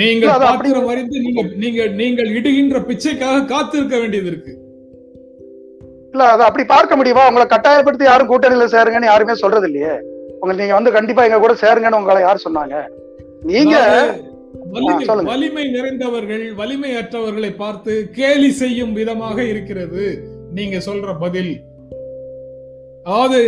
நீங்கள் 0.00 0.38
பாத்திரம் 0.38 0.88
அறிந்து 0.88 1.20
நீங்க 1.20 1.42
நீங்க 1.62 1.86
நீங்கள் 1.86 2.30
இடுகின்ற 2.38 2.78
பிச்சைக்காக 2.90 3.44
காத்திருக்க 3.44 3.98
வேண்டியது 3.98 4.26
இருக்கு. 4.26 4.52
இல்ல 6.12 6.24
அதை 6.24 6.46
அப்படி 6.46 6.64
பார்க்க 6.64 6.96
முடியுமா? 6.96 7.26
உங்களை 7.28 7.46
கட்டாயப்படுத்தி 7.46 8.04
யாரும் 8.04 8.30
கூட்டணியில 8.30 8.66
சேருங்கன்னு 8.74 9.10
யாருமே 9.10 9.34
சொல்றது 9.34 9.66
இல்லையே 9.70 9.92
உங்க 10.40 10.54
நீங்க 10.54 10.74
வந்து 10.74 10.92
கண்டிப்பா 10.92 11.24
எங்க 11.24 11.38
கூட 11.38 11.54
சேருங்கன்னு 11.60 12.00
உங்களை 12.00 12.22
யார் 12.22 12.44
சொன்னாங்க? 12.46 12.76
நீங்க 13.50 13.76
வலிமை 15.30 15.64
நிறைந்தவர்கள் 15.68 16.44
வலிமை 16.54 16.90
அற்றவர்களை 16.94 17.50
பார்த்து 17.56 17.92
கேலி 18.10 18.50
செய்யும் 18.50 18.92
விதமாக 18.92 19.38
இருக்கிறது. 19.44 20.04
நீங்க 20.54 20.76
சொல்ற 20.86 21.14
பதில். 21.20 21.52
அதாவது 23.04 23.38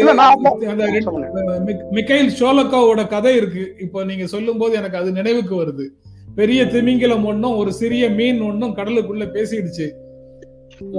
மிக்கைல் 1.97 2.31
ஷோலக்காவோட 2.39 3.03
கதை 3.09 3.37
இருக்கு. 3.37 3.65
இப்போ 3.81 4.05
நீங்க 4.05 4.27
சொல்லும் 4.27 4.59
போது 4.59 4.75
எனக்கு 4.81 4.97
அது 4.97 5.13
நினைவுக்கு 5.13 5.55
வருது. 5.63 5.87
பெரிய 6.35 6.61
திமிங்கிலம் 6.67 7.25
ஒண்ணும் 7.25 7.57
ஒரு 7.57 7.73
சிறிய 7.73 8.05
மீன் 8.09 8.41
ஒண்ணும் 8.41 8.77
கடலுக்குள்ள 8.77 9.27
பேசிடுச்சு. 9.37 9.87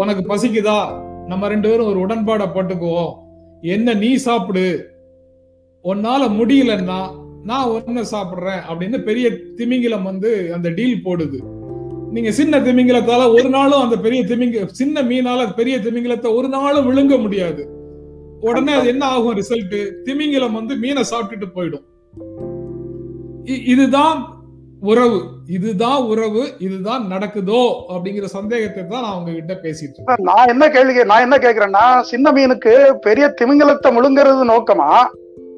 உனக்கு 0.01 0.23
பசிக்குதா? 0.31 0.79
நம்ம 1.27 1.47
ரெண்டு 1.47 1.69
பேரும் 1.69 1.89
ஒரு 1.91 1.99
உடன்பாடை 2.05 2.47
போட்டுக்குவோம். 2.55 3.13
என்ன 3.75 3.93
நீ 3.93 4.15
சாப்பிடு. 4.27 4.65
உன்னால 5.84 6.23
முடியலன்னா 6.39 6.99
நான் 7.45 7.67
ஒன்ன 7.67 8.03
சாப்பிடுறேன் 8.12 8.62
அப்படின்னு 8.69 9.03
பெரிய 9.03 9.31
திமிங்கிலம் 9.55 10.03
வந்து 10.03 10.51
அந்த 10.53 10.69
டீல் 10.69 11.01
போடுது. 11.05 11.39
நீங்க 12.12 12.31
சின்ன 12.31 12.60
திமிங்கிலத்தால 12.60 13.34
ஒரு 13.34 13.49
நாளும் 13.49 13.81
அந்த 13.81 13.95
பெரிய 13.97 14.23
திமிங்க 14.23 14.65
சின்ன 14.65 15.01
மீனால 15.01 15.53
பெரிய 15.55 15.77
திமிங்கிலத்தை 15.77 16.36
ஒரு 16.36 16.49
நாளும் 16.49 16.91
விழுங்க 16.91 17.21
முடியாது. 17.21 17.69
உடனே 18.41 18.73
அது 18.73 18.88
என்ன 18.88 19.05
ஆகும் 19.05 19.36
ரிசல்ட் 19.36 20.01
திமிங்கிலம் 20.03 20.53
வந்து 20.53 20.75
மீனை 20.75 21.03
சாப்பிட்டுட்டு 21.12 21.45
போயிடும். 21.55 21.86
இ- 23.43 23.67
இதுதான் 23.67 24.43
உறவு. 24.81 25.21
இதுதான் 25.47 26.01
உறவு 26.01 26.53
இதுதான் 26.60 27.03
நடக்குதோ 27.12 27.73
அப்படிங்கிற 27.89 28.23
சந்தேகத்தை 28.23 28.86
தான் 28.86 29.01
நான் 29.01 29.17
உங்ககிட்ட 29.17 29.60
பேசிட்டு 29.63 30.19
நான் 30.21 30.47
என்ன 30.47 30.69
கேள்வி 30.69 30.93
கே- 30.93 31.05
நான் 31.05 31.21
என்ன 31.21 31.38
கேக்குறேன்னா 31.38 32.01
சின்ன 32.01 32.31
மீனுக்கு 32.31 32.91
பெரிய 32.91 33.34
திமிங்கலத்தை 33.41 33.88
முழுங்குறது 33.88 34.43
நோக்கமா? 34.45 34.91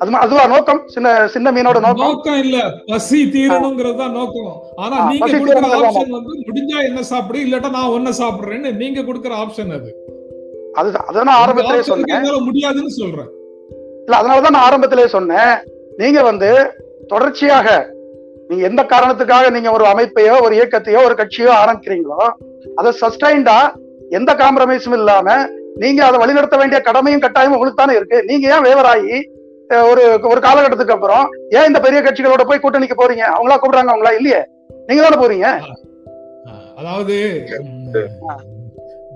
அது 0.01 0.11
அதுவா 0.17 0.43
நோக்கம்? 0.47 0.79
சின்ன 0.87 1.05
சின்ன 1.33 1.51
மீனோட 1.51 1.77
நோக்கம்? 1.83 2.07
நோக்கம் 2.07 2.39
இல்ல. 2.41 2.57
பசி 2.89 3.19
தீரணுங்கிறது 3.33 3.97
தான் 3.97 4.13
நோக்கம். 4.13 4.51
ஆனா 4.77 4.95
நீங்க 5.07 5.29
கொடுக்குற 5.31 5.61
ஆப்ஷன் 5.79 6.11
வந்து 6.17 6.33
முடிஞ்சா 6.43 6.79
என்ன 6.87 7.01
சாப்பிடு 7.09 7.39
இல்லாட்டா 7.45 7.69
நான் 7.75 7.93
ஒன்ன 7.95 8.13
சாப்பிடுறேன்னு 8.19 8.71
நீங்க 8.81 8.99
கொடுக்குற 9.07 9.33
ஆப்ஷன் 9.43 9.71
அது. 9.77 9.89
அதுதான் 10.75 11.07
அதான் 11.09 11.31
ஆரம்பத்திலே 11.39 11.83
சொன்னேன். 11.89 12.25
முடியாதுன்னு 12.47 12.93
சொல்றேன். 12.97 13.29
இல்ல 14.05 14.15
அதனாலதான் 14.19 14.55
நான் 14.55 14.67
ஆரம்பத்திலே 14.67 15.07
சொன்னேன். 15.13 15.53
நீங்க 15.97 16.19
வந்து 16.23 16.49
தொடர்ச்சியாக 17.07 17.67
நீங்க 18.49 18.63
எந்த 18.67 18.81
காரணத்துக்காக 18.85 19.45
நீங்க 19.53 19.69
ஒரு 19.71 19.85
அமைப்பையோ 19.89 20.35
ஒரு 20.43 20.53
இயக்கத்தையோ 20.57 20.99
ஒரு 21.07 21.15
கட்சியோ 21.15 21.51
ஆரம்பிக்கிறீங்களோ 21.61 22.19
அதை 22.77 22.91
சஸ்டைண்டா 22.99 23.57
எந்த 24.11 24.31
காம்ப்ரமைஸும் 24.39 24.97
இல்லாம 24.97 25.25
நீங்க 25.77 25.99
அதை 26.05 26.17
வழிநடத்த 26.21 26.55
வேண்டிய 26.57 26.79
கடமையும் 26.81 27.23
கட்டாயமும் 27.23 27.55
உங்களுக்கு 27.55 27.81
தானே 27.81 27.95
இருக்கு. 27.97 28.17
நீங்க 28.25 28.45
ஏன் 28.53 28.65
வேவராகி 28.65 29.15
அஹ், 29.17 29.25
ஒரு 29.69 30.03
ஒரு 30.31 30.39
காலகட்டத்துக்கு 30.45 30.95
அப்புறம் 30.95 31.25
ஏன் 31.49 31.67
இந்த 31.69 31.79
பெரிய 31.85 31.99
கட்சிகளோட 32.01 32.43
போய் 32.47 32.61
கூட்டணிக்கு 32.63 32.97
போறீங்க? 32.99 33.23
அவங்களா 33.35 33.57
கூப்பிடுறாங்க 33.57 33.93
அவங்களா? 33.93 34.13
இல்லையே. 34.19 34.41
நீங்க 34.87 35.01
தானே 35.03 35.17
போறீங்க? 35.23 35.47
அதாவது 36.79 37.15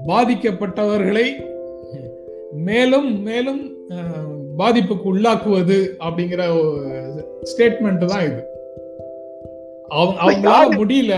பாதிக்கப்பட்டவர்களை 0.10 1.26
மேலும் 2.70 3.10
மேலும் 3.24 3.62
பாதிப்புக்கு 4.58 5.08
உள்ளாக்குவது 5.14 5.78
அப்படிங்கிற 6.06 6.42
ஸ்டேட்மெண்ட் 7.52 8.04
தான் 8.06 8.26
இது. 8.30 8.42
அவங்க 10.00 10.18
அவங்களால 10.24 10.68
முடியல. 10.82 11.14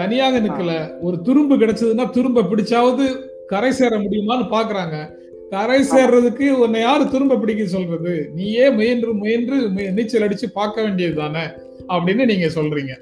தனியாக 0.00 0.40
நிக்கல. 0.46 0.72
ஒரு 1.00 1.16
துரும்பு 1.22 1.54
கிடைச்சதுன்னா 1.56 2.06
துரும்ப 2.16 2.44
பிடிச்சாவது 2.50 3.06
கரை 3.52 3.70
சேர 3.70 3.92
முடியுமான்னு 3.98 4.46
பாக்குறாங்க. 4.56 4.96
கரை 5.50 5.82
சேர்றதுக்கு 5.82 6.50
உன்னை 6.50 6.80
யாரு 6.80 7.04
துரும்ப 7.04 7.40
பிடிக்க 7.40 7.64
சொல்றது? 7.64 8.30
நீயே 8.34 8.70
முயன்று 8.70 9.14
முயன்று 9.14 9.70
நீச்சல் 9.92 10.22
அடிச்சு 10.22 10.46
பார்க்க 10.52 10.82
வேண்டியது 10.82 11.14
தானே 11.14 11.40
அப்படின்னு 11.88 12.24
நீங்க 12.24 12.46
சொல்றீங்க. 12.46 12.94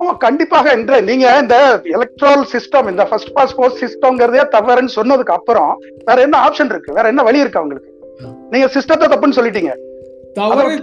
ஆமா, 0.00 0.16
கண்டிப்பாக 0.16 0.70
என்ற. 0.70 1.00
நீங்க 1.00 1.38
இந்த 1.40 1.80
எலக்ட்ரல் 1.84 2.46
சிஸ்டம் 2.52 2.90
இந்த 2.90 3.04
ஃபர்ஸ்ட் 3.04 3.32
பாஸ் 3.32 3.54
போஸ்ட் 3.54 3.84
சிஸ்டம்ங்கிறதே 3.84 4.42
தவறுன்னு 4.52 4.88
சொன்னதுக்கு 4.96 5.36
அப்புறம் 5.38 5.78
வேற 6.04 6.22
என்ன 6.22 6.48
ஆப்ஷன் 6.48 6.64
இருக்கு? 6.64 6.92
வேற 6.92 7.08
என்ன 7.08 7.22
வழி 7.22 7.38
இருக்கு 7.38 7.58
அவங்களுக்கு? 7.58 7.98
நீங்க 8.50 8.66
சிஸ்டத்தை 8.66 9.12
தப்புன்னு 9.12 9.38
சொல்லிட்டீங்க. 9.40 9.72
தவறை 10.32 10.82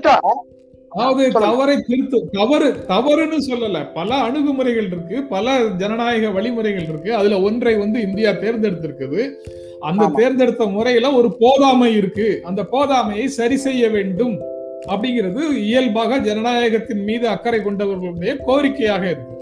அதாவது. 0.89 1.31
தவறை 1.31 1.85
திருத்து 1.87 2.29
தவறு 2.31 2.75
தவறுன்னு 2.87 3.37
சொல்லல. 3.47 3.85
பல 3.93 4.15
அணுகுமுறைகள் 4.15 4.85
இருக்கு 4.85 5.23
பல 5.23 5.63
ஜனநாயக 5.77 6.29
வழிமுறைகள் 6.29 6.83
இருக்கு. 6.83 7.15
அதுல 7.15 7.41
ஒன்றை 7.41 7.75
வந்து 7.75 8.01
இந்தியா 8.01 8.31
தேர்ந்தெடுத்திருக்குது. 8.31 9.33
அந்த. 9.79 10.11
தேர்ந்தெடுத்த 10.15 10.65
முறையில 10.65 11.11
ஒரு 11.11 11.35
போதாமை 11.39 11.95
இருக்கு. 11.95 12.41
அந்த 12.43 12.63
போதாமையை 12.71 13.25
சரி 13.25 13.57
செய்ய 13.57 13.89
வேண்டும். 13.89 14.41
அப்படிங்கிறது 14.87 15.55
இயல்பாக 15.55 16.17
ஜனநாயகத்தின் 16.17 17.03
மீது 17.03 17.27
அக்கறை 17.27 17.59
கொண்டவர்களுடைய 17.59 18.37
கோரிக்கையாக 18.47 19.03
இருக்கு. 19.03 19.35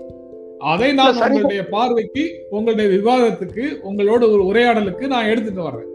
அதை 0.60 0.94
நான். 0.94 1.22
உங்களுடைய 1.22 1.68
பார்வைக்கு 1.68 2.48
உங்களுடைய 2.50 2.98
விவாதத்துக்கு 2.98 3.80
உங்களோட 3.90 4.24
ஒரு 4.32 4.44
உரையாடலுக்கு 4.44 5.08
நான் 5.08 5.26
எடுத்துட்டு 5.26 5.62
வர்றேன். 5.62 5.90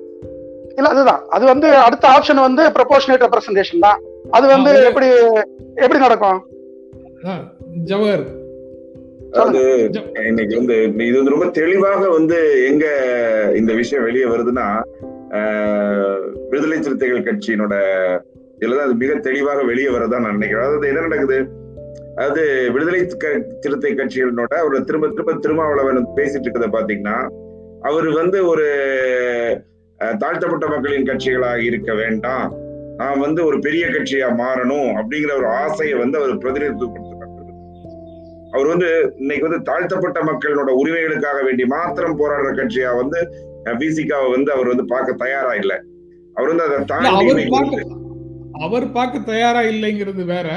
இல்ல 0.77 0.89
அதுதான். 0.89 1.23
அது 1.29 1.45
வந்து 1.45 1.75
அடுத்த 1.75 2.09
ஆப்ஷன் 2.09 2.41
வந்து 2.41 2.69
ப்ரொபோஷனேட் 2.69 3.27
ரெப்ரசன்டேஷன் 3.27 3.79
தான். 3.81 4.01
அது 4.31 4.47
வந்து 4.47 4.85
எப்படி 4.85 5.07
எப்படி 5.75 6.01
நடக்கும்? 6.01 6.47
ஜவஹர் 7.85 8.39
அதாவது 9.33 9.61
இன்னைக்கு 10.29 10.55
வந்து 10.57 10.77
இது 11.09 11.17
வந்து 11.17 11.35
ரொம்ப 11.35 11.47
தெளிவாக 11.59 12.03
வந்து 12.09 12.39
எங்க 12.71 12.87
இந்த 13.55 13.73
விஷயம் 13.73 14.05
வெளியே 14.05 14.25
வருதுன்னா 14.25 14.67
விடுதலை 16.51 16.79
சிறுத்தைகள் 16.83 17.27
கட்சியினோட 17.29 17.75
இதுலதான் 18.61 18.87
அது 18.87 18.95
மிக 18.95 19.13
தெளிவாக 19.27 19.61
வெளியே 19.63 19.89
வரதான் 19.89 20.25
நான் 20.25 20.37
நினைக்கிறேன். 20.39 20.67
அதாவது 20.67 20.89
என்ன 20.89 21.01
நடக்குது? 21.01 21.39
அதாவது 22.17 22.43
விடுதலை 22.73 23.01
சிறுத்தை 23.61 23.93
கட்சிகளோட 23.95 24.57
ஒரு 24.65 24.79
திரும்ப 24.85 25.09
திரும்ப 25.09 25.35
திருமாவளவன் 25.35 26.09
பேசிட்டு 26.17 26.47
இருக்கிறத 26.47 26.71
பாத்தீங்கன்னா 26.77 27.19
அவர் 27.91 28.09
வந்து 28.11 28.39
ஒரு 28.47 28.67
தாழ்த்தப்பட்ட 30.23 30.67
மக்களின் 30.67 31.09
கட்சிகளாக 31.11 31.63
இருக்க 31.69 31.95
வேண்டாம். 31.95 32.49
நான் 32.97 33.23
வந்து 33.27 33.41
ஒரு 33.45 33.59
பெரிய 33.59 33.85
கட்சியா 33.87 34.29
மாறணும் 34.43 34.91
அப்படிங்கிற 35.01 35.33
ஒரு 35.37 35.49
ஆசையை 35.63 35.95
வந்து 35.99 36.19
அவர் 36.19 36.43
பிரதிநிதித்துவப்படுத்துறாரு 36.43 37.10
அவர் 38.53 38.67
வந்து 38.67 38.89
இன்னைக்கு 39.19 39.47
வந்து 39.49 39.63
தாழ்த்தப்பட்ட 39.63 40.21
மக்களோட 40.23 40.71
உரிமைகளுக்காக 40.75 41.43
வேண்டி 41.43 41.65
மாத்திரம் 41.67 42.19
போராடுற 42.19 42.49
கட்சியா 42.55 42.97
வந்து 42.97 43.21
பிசிகாவை 43.79 44.31
வந்து 44.31 44.53
அவர் 44.53 44.69
வந்து 44.69 44.87
பார்க்க 44.87 45.13
தயாரா 45.15 45.55
இல்லை. 45.55 45.77
அவர் 46.37 46.49
வந்து 46.49 46.65
அதை 46.65 46.79
தாண்டி 46.85 47.09
அவர் 48.63 48.93
பார்க்க 48.93 49.19
தயாரா 49.27 49.61
இல்லைங்கிறது 49.65 50.25
வேற. 50.25 50.49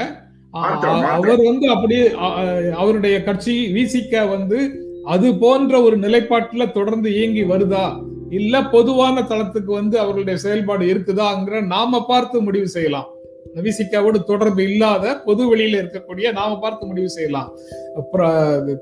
அவர் 1.13 1.41
வந்து 1.43 1.69
அப்படியே 1.69 2.03
அ, 2.15 2.27
அ, 2.39 2.45
அவருடைய 2.75 3.23
கட்சி 3.23 3.73
விசிக 3.73 4.29
வந்து 4.29 4.59
அது 5.05 5.35
போன்ற 5.35 5.81
ஒரு 5.81 5.97
நிலைப்பாட்டுல 5.97 6.71
தொடர்ந்து 6.71 7.15
இயங்கி 7.15 7.43
வருதா? 7.43 7.85
இல்ல 8.31 8.61
பொதுவான 8.71 9.21
தளத்துக்கு 9.23 9.71
வந்து 9.71 9.99
அவர்களுடைய 9.99 10.37
செயல்பாடு 10.37 10.85
இருக்குதாங்கிற 10.93 11.61
நாம 11.67 12.05
பார்த்து 12.07 12.41
முடிவு 12.41 12.67
செய்யலாம். 12.67 13.09
விசிகாவோடு 13.55 14.23
தொடர்பு 14.23 14.63
இல்லாத 14.63 15.19
பொது 15.19 15.55
வெளியில 15.55 15.83
இருக்கக்கூடிய 15.83 16.31
நாம 16.31 16.59
பார்த்து 16.59 16.85
முடிவு 16.85 17.09
செய்யலாம். 17.09 17.57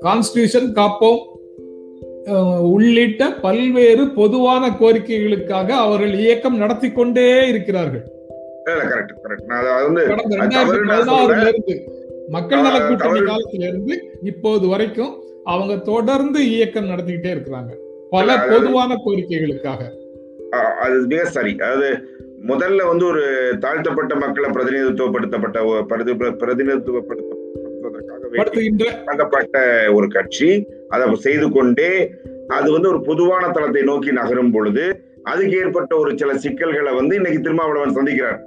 கான்ஸ்டியூஷன் 0.00 0.72
காப்போம். 0.74 1.30
உள்ளிட்ட 2.60 3.30
பல்வேறு 3.30 4.08
பொதுவான 4.08 4.68
கோரிக்கைகளுக்காக 4.68 5.68
அவர்கள் 5.68 6.14
இயக்கம் 6.14 6.56
நடத்தி 6.56 6.92
கொண்டே 6.92 7.48
இருக்கிறார்கள். 7.48 8.04
மக்கள் 12.28 12.60
நல 12.60 12.86
கூட்டணி. 12.88 13.20
காலத்துல 13.20 13.66
இருந்து 13.66 14.18
இப்போது 14.22 14.68
வரைக்கும் 14.68 15.22
அவங்க 15.44 15.76
தொடர்ந்து 15.76 16.50
இயக்கம் 16.50 16.88
நடத்திக்கிட்டே 16.88 17.30
இருக்கிறாங்க. 17.32 17.70
பல 18.10 18.38
பொதுவான 18.38 18.94
கோரிக்கைகளுக்காக. 19.06 19.82
அது 20.82 21.00
மிக 21.06 21.24
சரி. 21.24 21.56
அதாவது 21.58 21.98
முதல்ல 22.48 22.86
வந்து 22.86 23.06
ஒரு 23.06 23.22
தாழ்த்தப்பட்ட 23.60 24.14
மக்களை 24.14 24.50
பிரதிநிதித்துவப்படுத்தப்பட்ட 24.50 25.64
ஒ- 25.64 25.84
பிரதி- 25.88 26.36
பிரதிநிதித்துவப்படுத்தப்படுத்துவதற்காக 26.40 28.20
வேண்டி 28.22 28.38
படுத்துகின்ற 28.38 28.84
தொடங்கப்பட்ட 28.98 29.58
ஒரு 29.92 30.08
கட்சி. 30.08 30.68
அதை 30.88 31.14
செய்து 31.14 31.50
கொண்டே 31.50 32.10
அது 32.48 32.72
வந்து 32.72 32.88
ஒரு 32.88 33.00
பொதுவான 33.00 33.50
தளத்தை 33.50 33.82
நோக்கி 33.82 34.12
நகரும் 34.12 34.50
பொழுது 34.50 34.84
அதுக்கு 35.22 35.56
ஏற்பட்ட 35.56 35.96
ஒரு 35.96 36.18
சில 36.18 36.36
சிக்கல்களை 36.36 36.94
வந்து 36.94 37.14
இன்னைக்கு 37.14 37.40
திருமாவளவன் 37.40 37.96
சந்திக்கிறார். 37.96 38.40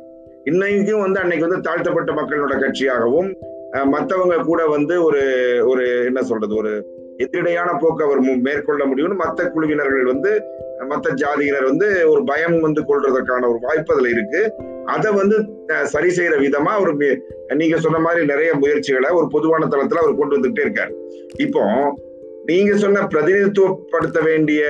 இன்னைக்கும் 0.46 1.00
வந்து 1.00 1.20
அன்னைக்கு 1.20 1.48
வந்து 1.48 1.62
தாழ்த்தப்பட்ட 1.62 2.12
மக்களோட 2.14 2.54
கட்சியாகவும் 2.56 3.30
அஹ், 3.72 3.88
மத்தவங்க 3.88 4.38
கூட 4.44 4.66
வந்து 4.66 5.04
ஒரு 5.04 5.22
ஒரு 5.66 6.04
என்ன 6.06 6.24
சொல்றது 6.24 6.56
ஒரு 6.56 6.72
எதிரடையான 7.18 7.78
போக்கு 7.80 8.04
அவர் 8.04 8.20
மேற்கொள்ள 8.20 8.86
முடியும்னு 8.86 9.20
மத்த 9.20 9.50
குழுவினர்கள் 9.50 10.04
வந்து 10.04 10.32
மற்ற 10.76 10.88
மத்த 10.92 11.14
ஜாதியினர் 11.22 11.68
வந்து 11.70 11.88
ஒரு 12.12 12.22
பயம் 12.30 12.56
வந்து 12.66 12.82
கொள்றதற்கான 12.90 13.48
ஒரு 13.52 13.60
வாய்ப்பு 13.66 13.94
அதுல 13.94 14.10
இருக்கு. 14.16 14.42
அதை 14.94 15.10
வந்து 15.20 15.36
சரி 15.94 16.10
செய்யற 16.18 16.36
விதமா 16.46 16.74
ஒரு 16.84 16.92
நீங்க 17.62 17.78
சொன்ன 17.86 18.00
மாதிரி 18.06 18.22
நிறைய 18.32 18.50
முயற்சிகளை 18.64 19.10
ஒரு 19.20 19.28
பொதுவான 19.36 19.68
தளத்துல 19.74 20.02
அவர் 20.04 20.20
கொண்டு 20.20 20.36
வந்துகிட்டே 20.38 20.66
இருக்காரு. 20.66 20.94
இப்போ 21.46 21.64
நீங்க 22.50 22.72
சொன்ன 22.84 23.04
பிரதிநிதித்துவப்படுத்த 23.14 24.20
வேண்டிய 24.30 24.64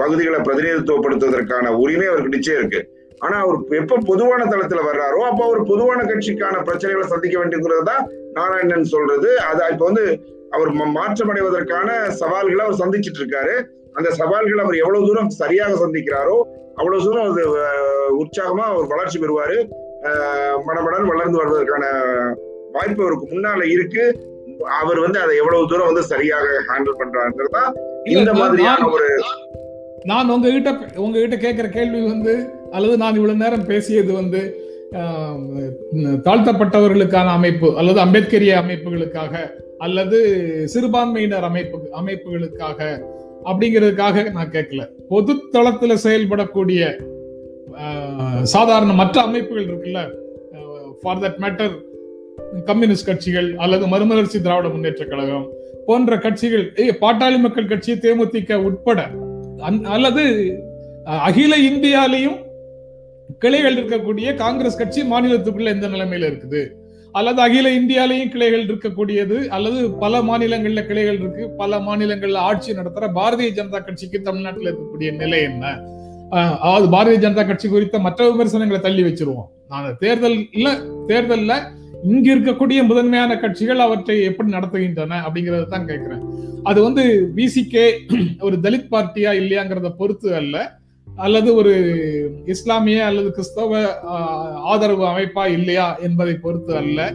பகுதிகளை 0.00 0.40
பிரதிநிதித்துவப்படுத்துவதற்கான 0.48 1.72
உரிமை 1.82 2.08
அவருக்கு 2.10 2.34
நிச்சயம் 2.36 2.60
இருக்கு. 2.60 2.82
ஆனா 3.20 3.36
அவர் 3.44 3.58
எப்ப 3.82 4.02
பொதுவான 4.10 4.42
தளத்துல 4.52 4.82
வர்றாரோ 4.90 5.20
அப்ப 5.30 5.40
அவர் 5.46 5.62
பொதுவான 5.70 6.00
கட்சிக்கான 6.10 6.60
பிரச்சனைகளை 6.68 7.06
சந்திக்க 7.14 7.36
வேண்டியது 7.38 7.84
தான் 7.92 8.04
நாராயணன் 8.36 8.92
சொல்றது. 8.94 9.30
அது 9.50 9.62
இப்ப 9.74 9.84
வந்து 9.90 10.04
அவர் 10.56 10.70
மாற்றமடைவதற்கான 10.98 11.88
சவால்களை 12.20 12.62
அவர் 12.66 12.80
சந்திச்சிட்டு 12.82 13.20
இருக்காரு. 13.22 13.56
அந்த 13.98 14.10
சவால்களை 14.20 14.62
அவர் 14.64 14.80
எவ்வளவு 14.82 15.08
தூரம் 15.08 15.34
சரியாக 15.40 15.76
சந்திக்கிறாரோ 15.82 16.36
அவ்வளவு 16.80 17.04
தூரம் 17.06 17.28
அது 17.30 17.44
உற்சாகமா 18.22 18.64
அவர் 18.72 18.90
வளர்ச்சி 18.92 19.18
பெறுவாரு. 19.18 19.56
மடமடன் 20.66 21.10
வளர்ந்து 21.12 21.40
வருவதற்கான 21.40 21.84
வாய்ப்பு 22.74 23.02
அவருக்கு 23.04 23.26
முன்னால 23.32 23.60
இருக்கு. 23.76 24.04
அவர் 24.80 24.98
வந்து 25.04 25.18
அதை 25.24 25.34
எவ்வளவு 25.42 25.68
தூரம் 25.70 25.90
வந்து 25.90 26.04
சரியாக 26.12 26.46
ஹேண்டில் 26.68 26.98
பண்றாருங்கிறதா 27.00 27.64
இந்த 28.14 28.30
மாதிரியான 28.34 28.88
ஒரு 28.94 29.08
நான் 30.04 30.32
உங்ககிட்ட 30.34 30.70
உங்ககிட்ட 31.04 31.36
கேட்கிற 31.36 31.68
கேள்வி 31.68 32.00
வந்து 32.12 32.34
அல்லது 32.72 32.94
நான் 33.02 33.18
இவ்வளவு 33.18 33.42
நேரம் 33.44 33.68
பேசியது 33.70 34.12
வந்து 34.20 34.40
தாழ்த்தப்பட்டவர்களுக்கான 36.26 37.32
அமைப்பு 37.38 37.68
அல்லது 37.80 37.98
அம்பேத்கரிய 38.04 38.52
அமைப்புகளுக்காக 38.62 39.34
அல்லது 39.78 40.18
சிறுபான்மையினர் 40.74 41.48
அமைப்பு 41.50 41.78
அமைப்புகளுக்காக 42.00 42.80
அப்படிங்கிறதுக்காக 43.44 44.32
நான் 44.32 44.50
கேட்கல. 44.50 44.82
பொது 45.08 45.34
தளத்துல 45.52 45.94
செயல்படக்கூடிய 46.04 46.82
சாதாரண 48.42 48.92
மற்ற 48.92 49.20
அமைப்புகள் 49.20 49.66
இருக்குல்ல 49.66 50.00
ஃபார் 51.02 51.18
தட் 51.18 51.38
மேட்டர் 51.38 51.74
கம்யூனிஸ்ட் 52.64 53.06
கட்சிகள் 53.06 53.54
அல்லது 53.56 53.86
மறுமலர்ச்சி 53.86 54.40
திராவிட 54.40 54.68
முன்னேற்ற 54.68 55.04
கழகம் 55.04 55.46
போன்ற 55.86 56.18
கட்சிகள் 56.18 56.72
பாட்டாளி 57.00 57.38
மக்கள் 57.38 57.66
கட்சி 57.66 57.92
தேமுதிக 57.92 58.54
உட்பட 58.54 59.00
அந்- 59.58 59.82
அல்லது 59.82 60.24
அகில 61.04 61.56
இந்தியாலையும் 61.56 62.38
கிளைகள் 63.38 63.76
இருக்கக்கூடிய 63.76 64.34
காங்கிரஸ் 64.34 64.78
கட்சி 64.78 65.02
மாநிலத்துக்குள்ள 65.02 65.64
எந்த 65.64 65.88
நிலைமையில 65.88 66.28
இருக்குது? 66.28 66.62
அல்லது 67.18 67.40
அகில 67.44 67.70
இந்தியாலையும் 67.78 68.32
கிளைகள் 68.34 68.64
இருக்கக்கூடியது 68.68 69.36
அல்லது 69.56 69.78
பல 70.02 70.20
மாநிலங்கள்ல 70.28 70.82
கிளைகள் 70.88 71.18
இருக்கு. 71.20 71.44
பல 71.60 71.78
மாநிலங்கள்ல 71.86 72.42
ஆட்சி 72.50 72.78
நடத்துற 72.78 73.06
பாரதிய 73.18 73.50
ஜனதா 73.58 73.80
கட்சிக்கு 73.86 74.18
தமிழ்நாட்டில் 74.28 74.68
இருக்கக்கூடிய 74.70 75.10
நிலை 75.22 75.40
என்ன? 75.50 75.64
அதாவது 76.64 76.88
பாரதிய 76.94 77.18
ஜனதா 77.24 77.44
கட்சி 77.50 77.68
குறித்த 77.68 77.98
மற்ற 78.06 78.28
விமர்சனங்களை 78.30 78.80
தள்ளி 78.86 79.02
வச்சிருவோம். 79.08 79.48
நான் 79.72 79.88
தேர்தல் 80.04 80.38
இல்ல 80.56 80.68
தேர்தல்ல 81.10 81.52
இங்க 82.12 82.26
இருக்கக்கூடிய 82.34 82.80
முதன்மையான 82.88 83.32
கட்சிகள் 83.44 83.80
அவற்றை 83.86 84.16
எப்படி 84.30 84.50
நடத்துகின்றன 84.56 85.20
அப்படிங்கறத 85.26 85.68
தான் 85.74 85.88
கேட்கிறேன் 85.90 86.22
அது 86.70 86.78
வந்து 86.86 87.04
விசிகே 87.38 87.86
ஒரு 88.46 88.56
தலித் 88.64 88.92
பார்ட்டியா 88.92 89.30
இல்லையாங்கிறத 89.40 89.90
பொறுத்து 90.00 90.28
அல்ல. 90.40 90.56
அல்லது 91.18 91.54
ஒரு 91.54 91.72
இஸ்லாமிய 92.46 93.04
அல்லது 93.04 93.30
கிறிஸ்தவ 93.30 93.72
ஆஹ், 94.08 94.54
ஆதரவு 94.64 95.04
அமைப்பா 95.04 95.46
இல்லையா 95.48 95.98
என்பதை 96.00 96.34
பொறுத்து 96.34 96.76
அல்ல. 96.76 97.12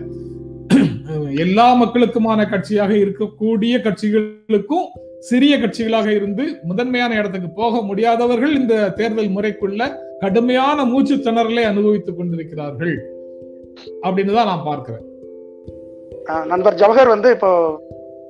எல்லா 1.38 1.82
மக்களுக்குமான 1.82 2.50
கட்சியாக 2.50 2.92
இருக்கக்கூடிய 2.96 3.82
கட்சிகளுக்கும் 3.82 4.88
சிறிய 5.20 5.58
கட்சிகளாக 5.58 6.08
இருந்து 6.08 6.60
முதன்மையான 6.63 7.16
இடத்துக்கு 7.16 7.50
போக 7.50 7.82
முடியாதவர்கள் 7.82 8.52
இந்த 8.52 8.89
தேர்தல் 8.89 9.30
முறைக்குள்ள 9.30 9.82
கடுமையான 10.20 10.84
மூச்சு 10.86 11.16
திணறலை 11.16 11.63
அனுபவித்துக் 11.63 12.18
கொண்டிருக்கிறார்கள் 12.18 12.96
அப்படின்னு 14.02 14.34
தான் 14.34 14.46
நான் 14.46 14.66
பார்க்கிறேன். 14.66 15.06
அஹ் 16.26 16.46
நண்பர் 16.46 16.76
ஜவஹர் 16.76 17.08
வந்து 17.08 17.32
இப்போ 17.32 17.52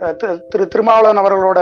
திரு- 0.02 0.68
திருமாவளவன் 0.68 1.24
அவர்களோட 1.24 1.60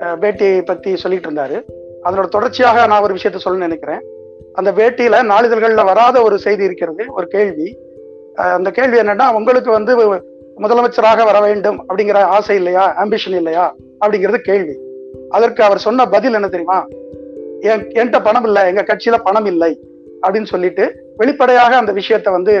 அஹ், 0.00 0.18
பேட்டியை 0.20 0.62
பத்தி 0.64 0.96
சொல்லிட்டு 0.96 1.30
இருந்தாரு. 1.30 1.58
அதனோட 2.04 2.26
தொடர்ச்சியாக 2.34 2.86
நான் 2.90 3.04
ஒரு 3.06 3.14
விஷயத்த 3.16 3.40
சொல்ல 3.44 3.66
நினைக்கிறேன். 3.66 4.02
அந்த 4.58 4.70
வேட்டியில 4.78 5.20
நாளிதழ்கள்ல 5.32 5.84
வராத 5.90 6.16
ஒரு 6.22 6.36
செய்தி 6.44 6.64
இருக்கிறது 6.68 7.04
ஒரு 7.16 7.26
கேள்வி. 7.34 7.68
அந்த 8.56 8.70
கேள்வி 8.70 8.96
என்னன்னா 9.02 9.26
உங்களுக்கு 9.38 9.70
வந்து 9.70 9.92
முதலமைச்சராக 10.62 11.24
வர 11.30 11.38
வேண்டும் 11.40 11.78
அப்படிங்கிற 11.88 12.18
ஆசை 12.36 12.56
இல்லையா 12.56 12.84
ஆம்பிஷன் 13.04 13.36
இல்லையா 13.40 13.64
அப்படிங்கிறது 14.02 14.40
கேள்வி. 14.50 14.76
அதற்கு 15.36 15.60
அவர் 15.64 15.84
சொன்ன 15.86 16.06
பதில் 16.14 16.36
என்ன 16.38 16.48
தெரியுமா? 16.48 16.78
என் 17.70 17.84
என்கிட்ட 17.98 18.20
பணம் 18.22 18.46
இல்லை 18.48 18.62
எங்க 18.70 18.82
கட்சியில 18.88 19.18
பணம் 19.28 19.48
இல்லை 19.52 19.72
அப்படின்னு 20.22 20.50
சொல்லிட்டு 20.52 20.84
வெளிப்படையாக 21.16 21.72
அந்த 21.76 21.92
விஷயத்த 21.92 22.30
வந்து 22.30 22.54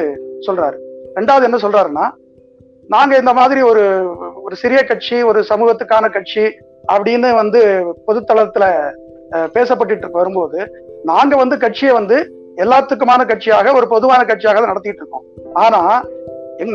சொல்றாரு. 0.46 0.78
ரெண்டாவது 1.16 1.48
என்ன 1.48 1.58
சொல்றாருன்னா 1.64 2.06
நாங்க 2.94 3.12
இந்த 3.22 3.32
மாதிரி 3.32 3.60
ஒரு 3.70 3.82
ஒரு 4.42 4.56
சிறிய 4.62 4.80
கட்சி 4.84 5.16
ஒரு 5.22 5.40
சமூகத்துக்கான 5.50 6.10
கட்சி 6.12 6.44
அப்படின்னு 6.92 7.28
வந்து 7.34 7.60
பொதுத்தளத்துல 8.06 8.64
பேசப்பட்டு 9.32 9.54
பேசப்பட்டுட்டு 9.56 10.10
வரும்போது 10.10 10.58
நாங்க 11.02 11.36
வந்து 11.36 11.56
கட்சியை 11.58 11.94
வந்து 11.94 12.16
எல்லாத்துக்குமான 12.56 13.22
கட்சியாக 13.30 13.74
ஒரு 13.74 13.86
பொதுவான 13.88 14.20
கட்சியாக 14.24 14.58
தான் 14.58 14.72
நடத்திட்டு 14.72 15.02
இருக்கோம். 15.02 15.24
ஆனா 15.52 15.80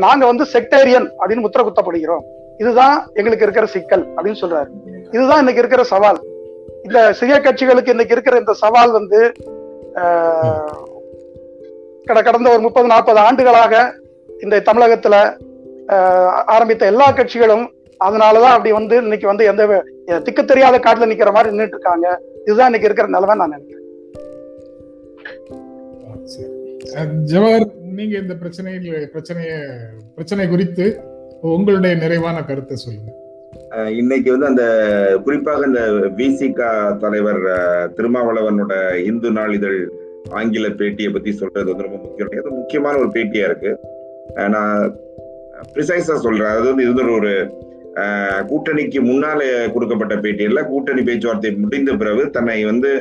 நாங்க 0.05 0.25
வந்து 0.25 0.45
செக்டேரியன் 0.53 1.07
அப்படின்னு 1.19 1.45
முத்திர 1.45 1.63
குத்தப்படுகிறோம் 1.67 2.25
இதுதான் 2.57 2.95
எங்களுக்கு 3.13 3.45
இருக்கிற 3.45 3.65
சிக்கல் 3.65 4.03
அப்படின்னு 4.15 4.41
சொல்றாரு. 4.41 4.69
இதுதான் 5.12 5.39
இன்னைக்கு 5.39 5.62
இருக்கிற 5.62 5.83
சவால். 5.83 6.19
இந்த 6.83 7.13
சிறிய 7.13 7.38
கட்சிகளுக்கு 7.39 7.89
இன்னைக்கு 7.89 8.15
இருக்கிற 8.15 8.38
இந்த 8.38 8.53
சவால் 8.53 8.91
வந்து 8.91 9.19
கடந்த 12.05 12.49
ஒரு 12.49 12.59
முப்பது 12.59 12.88
நாற்பது 12.88 13.19
ஆண்டுகளாக 13.19 13.93
இந்த 14.43 14.62
தமிழகத்துல 14.69 15.15
ஆரம்பித்த 16.45 16.85
எல்லா 16.85 17.12
கட்சிகளும் 17.12 17.65
அதனாலதான் 18.05 18.55
அப்படி 18.55 18.71
வந்து 18.71 18.95
இன்னைக்கு 18.95 19.27
வந்து 19.27 19.45
எந்த 19.45 19.83
திக்கு 20.23 20.45
தெரியாத 20.45 20.77
காட்டுல 20.77 21.09
நிக்கிற 21.12 21.31
மாதிரி 21.33 21.55
நின்றுட்டு 21.55 21.77
இருக்காங்க. 21.77 22.07
இதுதான் 22.49 22.69
இன்னைக்கு 22.71 22.89
இருக்கிற 22.89 23.09
நிலைமை 23.15 23.35
நான் 23.41 23.53
நினைக்கிறேன். 23.55 23.85
ஜவஹர் 27.31 27.67
நீங்க 27.97 28.15
இந்த 28.23 28.35
பிரச்சனையில் 28.41 28.91
பிரச்சனைய 29.13 29.51
பிரச்சனை 30.15 30.43
குறித்து 30.53 30.85
உங்களுடைய 31.55 31.93
நிறைவான 32.03 32.38
கருத்தை 32.43 32.75
சொல்லுங்க. 32.83 33.12
இன்னைக்கு 33.99 34.29
வந்து 34.33 34.49
அந்த 34.51 34.63
குறிப்பாக 35.25 35.67
இந்த 35.69 35.81
விசிகா 36.19 36.69
தலைவர் 37.03 37.41
திருமாவளவனோட 37.97 38.73
இந்து 39.09 39.29
நாளிதழ் 39.39 39.79
ஆங்கில 40.39 40.67
பேட்டியை 40.79 41.12
பத்தி 41.13 41.31
சொல்றது 41.41 41.69
வந்து 41.71 41.88
ரொம்ப 41.88 41.99
முக்கியம். 42.05 42.31
அது 42.43 42.57
முக்கியமான 42.62 42.97
ஒரு 43.03 43.12
பேட்டியா 43.15 43.45
இருக்கு. 43.49 43.71
நான் 44.55 44.95
ப்ரிசைஸா 45.73 46.15
சொல்றேன். 46.25 46.53
அது 46.55 46.67
வந்து 46.69 46.85
இது 46.85 46.93
வந்து 46.93 47.17
ஒரு 47.19 47.33
கூட்டணிக்கு 48.49 48.99
முன்னால் 49.10 49.45
கொடுக்கப்பட்ட 49.73 50.15
பேட்டியில் 50.15 50.67
கூட்டணி 50.71 51.02
பேச்சுவார்த்தை 51.10 51.52
முடிந்த 51.63 51.93
பிறகு 52.02 52.23
தன்னை 52.38 52.58
வந்து 52.71 52.91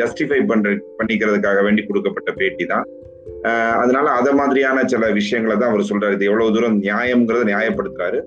ஜஸ்டிஃபை 0.00 0.40
பண்ற 0.50 0.70
பண்ணிக்கிறதுக்காக 0.98 1.60
வேண்டி 1.66 1.82
கொடுக்கப்பட்ட 1.84 2.30
பேட்டி 2.40 2.64
தான் 2.72 2.86
அதனால 3.82 4.06
அதை 4.18 4.30
மாதிரியான 4.40 4.84
சில 4.92 5.10
விஷயங்களை 5.18 5.54
தான் 5.56 5.70
அவர் 5.72 5.88
சொல்றாரு. 5.90 6.16
இது 6.16 6.28
எவ்வளவு 6.30 6.54
தூரம் 6.54 6.76
நியாயம்ங்கிறத 6.86 7.44
நியாயப்படுத்துறாரு. 7.50 8.18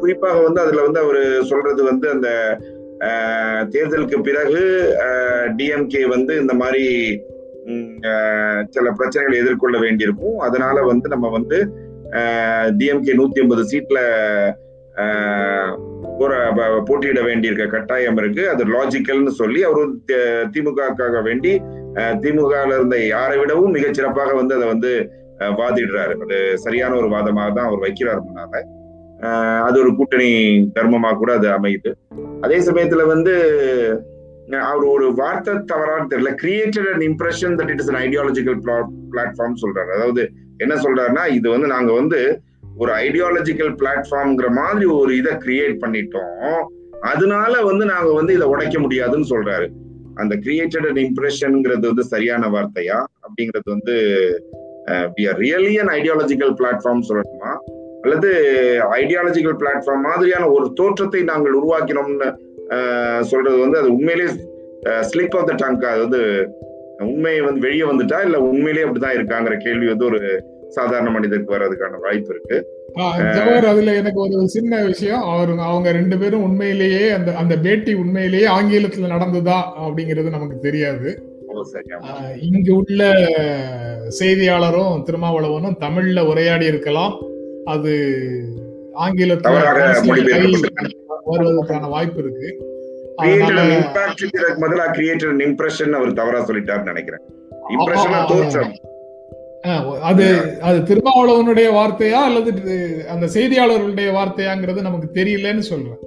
குறிப்பாக 0.00 0.38
வந்து 0.46 0.60
அதுல 0.64 0.84
வந்து 0.86 1.00
அவர் 1.04 1.20
சொல்றது 1.50 1.82
வந்து 1.90 2.06
அந்த 2.14 2.28
தேர்தலுக்கு 3.74 4.18
பிறகு 4.28 4.62
டிஎம்கே 5.58 6.02
வந்து 6.14 6.32
இந்த 6.42 6.54
மாதிரி 6.62 6.84
சில 8.74 8.86
பிரச்சனைகளை 8.98 9.36
எதிர்கொள்ள 9.42 9.76
வேண்டியிருக்கும். 9.84 10.38
அதனால 10.46 10.76
வந்து 10.90 11.08
நம்ம 11.14 11.28
வந்து 11.38 11.58
டிஎம்கே 12.78 13.14
நூத்தி 13.16 13.38
ஐம்பது 13.38 13.64
சீட்ல 13.64 13.98
போட்டியிட 16.88 17.20
வேண்டியிருக்க 17.22 17.66
கட்டாயம் 17.66 18.16
இருக்கு. 18.16 18.42
அது 18.50 18.62
லாஜிக்கல்னு 18.66 19.32
சொல்லி 19.34 19.60
அவர் 19.64 19.92
திமுகக்காக 20.52 21.22
வேண்டி 21.22 21.52
அஹ், 21.94 22.16
திமுகல 22.20 22.74
இருந்த 22.74 22.96
யாரை 23.06 23.38
விடவும் 23.38 23.70
மிக 23.70 23.86
சிறப்பாக 23.92 24.32
வந்து 24.32 24.54
அதை 24.54 24.66
வந்து 24.68 24.90
வாதிடுறாரு. 25.58 26.14
அது 26.22 26.36
சரியான 26.56 26.96
ஒரு 26.96 27.08
வாதமாக 27.08 27.52
தான் 27.52 27.68
அவர் 27.68 27.80
வைக்கிறார் 27.80 28.20
முன்னால. 28.20 28.54
அது 29.62 29.76
ஒரு 29.80 29.90
கூட்டணி 29.96 30.28
தர்மமா 30.76 31.10
கூட 31.12 31.32
அது 31.32 31.48
அமையுது. 31.48 31.90
அதே 32.40 32.58
சமயத்துல 32.58 33.06
வந்து 33.06 33.34
அவர் 34.64 34.84
ஒரு 34.86 35.14
வார்த்தை 35.14 35.54
தவறான்னு 35.72 36.10
தெரியல. 36.12 36.30
Created 36.42 36.88
and 36.92 37.06
impression 37.08 37.56
that 37.58 37.70
it 37.70 37.80
is 37.80 37.90
an 37.92 38.00
ideological 38.02 38.58
platform 39.12 39.60
சொல்றாரு. 39.62 39.90
அதாவது 39.92 40.22
என்ன 40.64 40.74
சொல்றாருன்னா 40.84 41.24
இது 41.38 41.46
வந்து 41.54 41.68
நாங்க 41.74 41.90
வந்து 42.00 42.20
ஒரு 42.82 42.92
ஐடியாலஜிக்கல் 43.04 43.72
பிளாட்ஃபார்ம்ங்கிற 43.80 44.48
மாதிரி 44.58 44.86
ஒரு 44.98 45.12
இதை 45.20 45.32
கிரியேட் 45.44 45.76
பண்ணிட்டோம். 45.82 46.60
அதனால 47.12 47.52
வந்து 47.68 47.84
நாங்க 47.92 48.10
வந்து 48.18 48.32
இதை 48.36 48.46
உடைக்க 48.52 48.78
முடியாதுன்னு 48.78 49.30
சொல்றாரு. 49.32 49.66
அந்த 50.14 50.34
கிரியேட்டட் 50.44 50.86
அண்ட் 50.88 51.02
இம்ப்ரெஷன்ங்கிறது 51.06 51.84
வந்து 51.90 52.04
சரியான 52.12 52.48
வார்த்தையா? 52.54 52.98
அப்படிங்கிறது 53.24 53.68
வந்து 53.74 53.94
are 55.30 55.40
really 55.44 55.74
and 55.80 55.92
ideological 55.98 56.54
platform 56.60 57.06
சொல்லணுமா? 57.10 57.52
அல்லது 58.04 58.30
ஐடியாலஜிக்கல் 59.00 59.56
பிளாட்ஃபார்ம் 59.62 60.06
மாதிரியான 60.08 60.44
ஒரு 60.56 60.66
தோற்றத்தை 60.80 61.22
நாங்கள் 61.32 61.58
உருவாக்கினோம்னு 61.60 62.30
சொல்றது 63.30 63.58
வந்து 63.64 63.78
அது 63.80 63.88
உண்மையிலேயே 63.96 64.30
ஸ்லிப் 65.10 65.36
ஆஃப் 65.38 65.48
த 65.50 65.54
டங்க் 65.62 65.84
அது 65.92 66.00
வந்து 66.06 66.22
உண்மையை 67.00 67.40
வந்து 67.40 67.60
வெளியே 67.60 67.82
வந்துட்டா 67.82 68.24
இல்ல 68.24 68.40
உண்மையிலேயே 68.40 68.86
அப்படிதான் 68.86 69.16
இருக்காங்கிற 69.18 69.56
கேள்வி 69.56 69.86
வந்து 69.86 70.04
ஒரு 70.04 70.44
சாதாரண 70.68 71.10
மனிதருக்கு 71.10 71.54
வர்றதுக்கான 71.54 72.00
வாய்ப்பு 72.00 72.34
இருக்கு. 72.34 72.78
ஜவஹர் 72.98 73.66
அதுல 73.66 73.94
எனக்கு 73.94 74.20
ஒரு 74.20 74.48
சின்ன 74.48 74.84
விஷயம். 74.84 75.22
அவர் 75.22 75.50
அவங்க 75.58 75.92
ரெண்டு 75.92 76.18
பேரும் 76.18 76.42
உண்மையிலேயே 76.42 77.10
அந்த 77.10 77.34
அந்த 77.34 77.56
பேட்டி 77.56 77.94
உண்மையிலேயே 77.94 78.46
ஆங்கிலத்துல 78.46 79.06
நடந்ததா 79.06 79.62
அப்படிங்கிறது 79.80 80.28
நமக்கு 80.28 80.58
தெரியாது. 80.58 81.38
இங்கு 82.40 82.74
உள்ள 82.74 83.14
செய்தியாளரும் 84.20 85.02
திருமாவளவனும் 85.02 85.76
தமிழ்ல 85.80 86.26
உரையாடி 86.26 86.66
இருக்கலாம். 86.66 87.20
அது 87.64 87.92
ஆங்கிலத்துல. 88.94 89.56
வருவதற்கான 91.24 91.88
வாய்ப்பு 91.88 92.22
இருக்கு. 92.22 92.69
Created 93.18 93.42
அதனால 93.42 93.62
an 93.62 93.72
impact 93.78 94.20
ங்கிறதுக்கு 94.24 94.62
பதிலா 94.64 94.84
கிரியேட்டட் 94.96 95.32
an 95.34 95.40
impression 95.48 95.88
அவர் 95.98 96.18
தவறா 96.20 96.40
சொல்லிட்டாருன்னு 96.48 96.92
நினைக்கிறேன் 96.92 97.22
இம்ப்ரெஷனா. 97.74 98.20
தோற்றம் 98.30 98.72
அது 100.10 100.26
அது 100.68 100.78
திருமாவளவனுடைய 100.88 101.68
வார்த்தையா 101.78 102.20
அல்லது 102.28 102.50
அந்த 103.14 103.26
செய்தியாளர்களுடைய 103.34 104.10
வார்த்தையாங்கிறது 104.18 104.86
நமக்கு 104.86 105.08
தெரியலன்னு 105.18 105.64
சொல்றேன். 105.72 105.98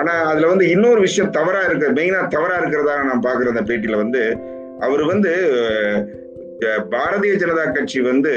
ஆனா 0.00 0.12
அதுல 0.30 0.46
வந்து 0.46 0.66
இன்னொரு 0.70 1.00
விஷயம் 1.00 1.34
தவறா 1.38 1.60
இருக்கு 1.68 1.88
மெயினா 1.98 2.20
தவறா 2.36 2.56
இருக்கிறதா 2.62 2.94
நான் 3.10 3.24
பாக்குற 3.28 3.52
அந்த 3.54 3.64
பேட்டியில 3.70 3.96
வந்து 3.96 4.22
அவர் 4.80 5.04
வந்து 5.12 5.32
பாரதிய 6.94 7.34
ஜனதா 7.42 7.64
கட்சி 7.72 8.00
வந்து 8.00 8.34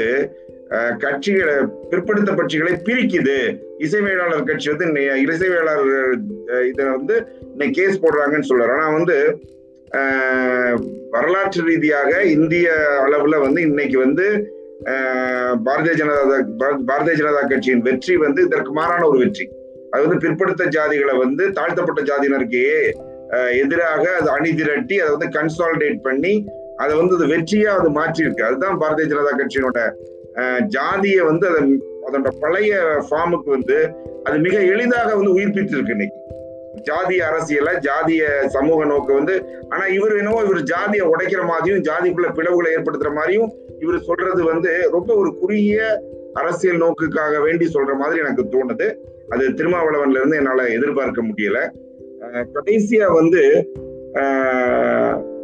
கட்சிகளை 0.70 1.66
பிற்படுத்த 1.90 2.32
கட்சிகளை 2.32 2.72
பிரிக்குது. 2.84 3.38
இசைவேளாளர் 3.78 4.46
கட்சி 4.46 4.70
வந்து 4.70 4.86
இன்னை- 4.86 5.18
இசைவேளாளர் 5.24 6.64
இதை 6.66 6.84
வந்து 6.84 7.26
இன்னைக்கு 7.40 7.82
கேஸ் 7.82 8.00
போடுறாங்கன்னு 8.00 8.48
சொல்றாரு. 8.48 8.72
ஆனா 8.72 8.88
வந்து 8.90 9.38
வரலாற்று 11.10 11.62
ரீதியாக 11.62 12.22
இந்திய 12.22 12.72
அளவுல 13.06 13.40
வந்து 13.40 13.62
இன்னைக்கு 13.62 13.98
வந்து 13.98 14.54
பாரதிய 15.66 15.94
ஜனதா 16.00 16.38
பாரதிய 16.88 17.14
ஜனதா 17.20 17.48
கட்சியின் 17.48 17.82
வெற்றி 17.82 18.16
வந்து 18.16 18.44
இதற்கு 18.44 18.72
மாறான 18.72 19.06
ஒரு 19.08 19.18
வெற்றி. 19.18 19.48
அது 19.90 20.08
வந்து 20.08 20.26
பிற்படுத்த 20.26 20.64
ஜாதிகளை 20.64 21.18
வந்து 21.18 21.52
தாழ்த்தப்பட்ட 21.52 22.02
ஜாதியினருக்கு 22.02 22.92
எதிராக 23.58 24.14
அது 24.20 24.30
அணி 24.30 24.54
திரட்டி 24.54 25.00
அதை 25.00 25.16
வந்து 25.16 25.38
கன்சாலிடேட் 25.38 26.02
பண்ணி 26.02 26.48
அதை 26.76 26.96
வந்து 26.96 27.26
வெற்றியா 27.26 27.64
அது 27.64 27.90
மாற்றி 27.90 28.22
இருக்கு 28.22 28.44
அதுதான் 28.44 28.78
பாரதிய 28.78 29.08
ஜனதா 29.12 29.32
கட்சியினோட 29.36 29.80
ஜாதியை 30.60 31.24
வந்து 31.24 31.48
அதை 31.48 31.82
அதோட 32.06 32.30
பழைய 32.40 33.04
ஃபார்முக்கு 33.10 33.50
வந்து 33.50 33.88
அது 34.24 34.38
மிக 34.38 34.60
எளிதாக 34.60 35.14
வந்து 35.14 35.34
உயிர்ப்பித்து 35.34 35.72
இருக்கு 35.72 35.90
இன்னைக்கு. 35.90 36.24
ஜாதிய 36.76 37.22
அரசியல 37.30 37.86
ஜாதிய 37.86 38.46
சமூக 38.46 38.84
நோக்கு 38.84 39.14
வந்து 39.14 39.44
ஆனா 39.68 39.86
இவர் 39.86 40.16
என்னவோ 40.16 40.42
இவர் 40.44 40.62
ஜாதியை 40.62 41.06
உடைக்கிற 41.06 41.46
மாதிரியும் 41.46 41.82
ஜாதிக்குள்ள 41.82 42.26
பிளவுகளை 42.26 42.68
ஏற்படுத்துற 42.78 43.14
மாதிரியும் 43.14 43.52
இவர் 43.78 44.00
சொல்றது 44.00 44.44
வந்து 44.44 44.88
ரொம்ப 44.90 45.14
ஒரு 45.14 45.38
குறுகிய 45.38 46.02
அரசியல் 46.34 46.80
நோக்குக்காக 46.80 47.42
வேண்டி 47.42 47.70
சொல்ற 47.74 47.94
மாதிரி 47.94 48.20
எனக்கு 48.20 48.42
தோணுது. 48.42 48.94
அது 49.28 49.48
திருமாவளவன்ல 49.48 50.10
இருந்து 50.10 50.36
என்னால 50.36 50.66
எதிர்பார்க்க 50.66 51.22
முடியல. 51.22 51.70
கடைசியா 52.54 53.12
வந்து 53.12 53.72
ஆஹ் 54.14 55.35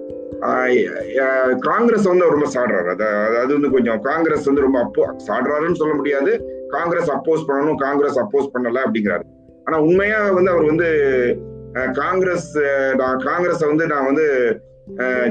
காங்கிரஸ் 1.67 2.07
வந்து 2.11 2.25
அவர் 2.25 2.37
ரொம்ப 2.37 2.49
சாடுறாரு. 2.55 2.89
அது 3.43 3.53
வந்து 3.57 3.71
கொஞ்சம் 3.75 4.01
காங்கிரஸ் 4.09 4.49
வந்து 4.51 4.65
ரொம்ப 4.67 4.79
அப்போ 4.87 5.05
சாடுறாருன்னு 5.29 5.81
சொல்ல 5.83 5.95
முடியாது. 6.01 6.33
காங்கிரஸ் 6.77 7.11
அப்போஸ் 7.17 7.47
பண்ணணும் 7.49 7.79
காங்கிரஸ் 7.85 8.19
அப்போஸ் 8.25 8.53
பண்ணல 8.55 8.83
அப்படிங்கிறாரு. 8.87 9.25
ஆனா 9.67 9.77
உண்மையா 9.87 10.21
வந்து 10.39 10.53
அவர் 10.55 10.67
வந்து 10.73 10.89
காங்கிரஸ் 12.01 12.51
நான் 13.01 13.21
காங்கிரஸை 13.29 13.67
வந்து 13.73 13.87
நான் 13.93 14.09
வந்து 14.11 14.27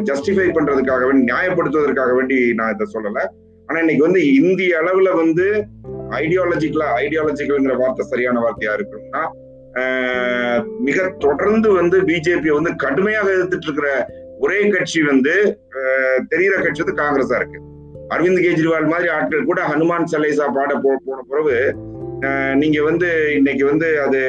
ஜஸ்டிஃபை 0.10 0.48
பண்றதுக்காக 0.58 1.04
வேண்டி 1.08 1.24
நியாயப்படுத்துவதற்காக 1.32 2.12
வேண்டி 2.18 2.38
நான் 2.60 2.74
இதை 2.76 2.88
சொல்லல. 2.96 3.22
ஆனா 3.68 3.80
இன்னைக்கு 3.84 4.08
வந்து 4.08 4.22
இந்திய 4.40 4.80
அளவுல 4.82 5.10
வந்து 5.24 5.46
ஐடியாலஜிக்கலா 6.22 6.88
ஐடியாலஜிக்கல்ங்கிற 7.04 7.76
வார்த்தை 7.82 8.06
சரியான 8.14 8.40
வார்த்தையா 8.46 8.74
இருக்கணும்னா 8.78 9.24
மிக 10.88 10.98
தொடர்ந்து 11.26 11.70
வந்து 11.80 11.98
பிஜேபி 12.08 12.50
வந்து 12.58 12.72
கடுமையாக 12.76 13.30
எதிர்த்துட்டு 13.36 13.68
இருக்கிற 13.70 13.90
ஒரே 14.44 14.60
கட்சி 14.70 15.00
வந்து 15.02 15.34
தெரிகிற 15.74 16.30
தெரியிற 16.32 16.56
கட்சி 16.64 16.82
வந்து 16.84 17.00
காங்கிரஸா 17.02 17.36
இருக்கு. 17.36 17.60
அரவிந்த் 18.14 18.44
கெஜ்ரிவால் 18.46 18.88
மாதிரி 18.88 19.10
ஆட்கள் 19.10 19.50
கூட 19.50 19.60
ஹனுமான் 19.68 20.10
சலேசா 20.12 20.46
பாட 20.56 20.72
போ 20.76 20.92
போன 21.06 21.20
பிறகு 21.30 21.58
ஆஹ் 22.28 22.56
நீங்க 22.56 22.80
வந்து 22.84 23.10
இன்னைக்கு 23.36 23.64
வந்து 23.66 23.88
அது 24.02 24.22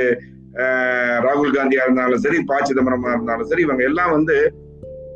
ஆஹ் 0.63 1.19
ராகுல் 1.27 1.55
காந்தியா 1.57 1.85
இருந்தாலும் 1.87 2.23
சரி 2.25 2.39
ப 2.47 2.59
சிதம்பரமா 2.69 3.11
இருந்தாலும் 3.15 3.49
சரி 3.51 3.63
இவங்க 3.63 3.83
எல்லாம் 3.83 4.11
வந்து 4.11 4.37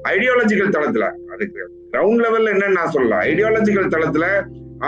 ஐடியாலஜிக்கல் 0.09 0.74
தளத்துல. 0.76 1.07
அதுக்கு 1.34 1.61
கிரவுண்ட் 1.92 2.22
லெவல்ல 2.24 2.53
என்னன்னு 2.55 2.78
நான் 2.78 2.90
சொல்லலாம் 2.90 3.22
ஐடியாலஜிக்கல் 3.30 3.92
தளத்துல 3.94 4.26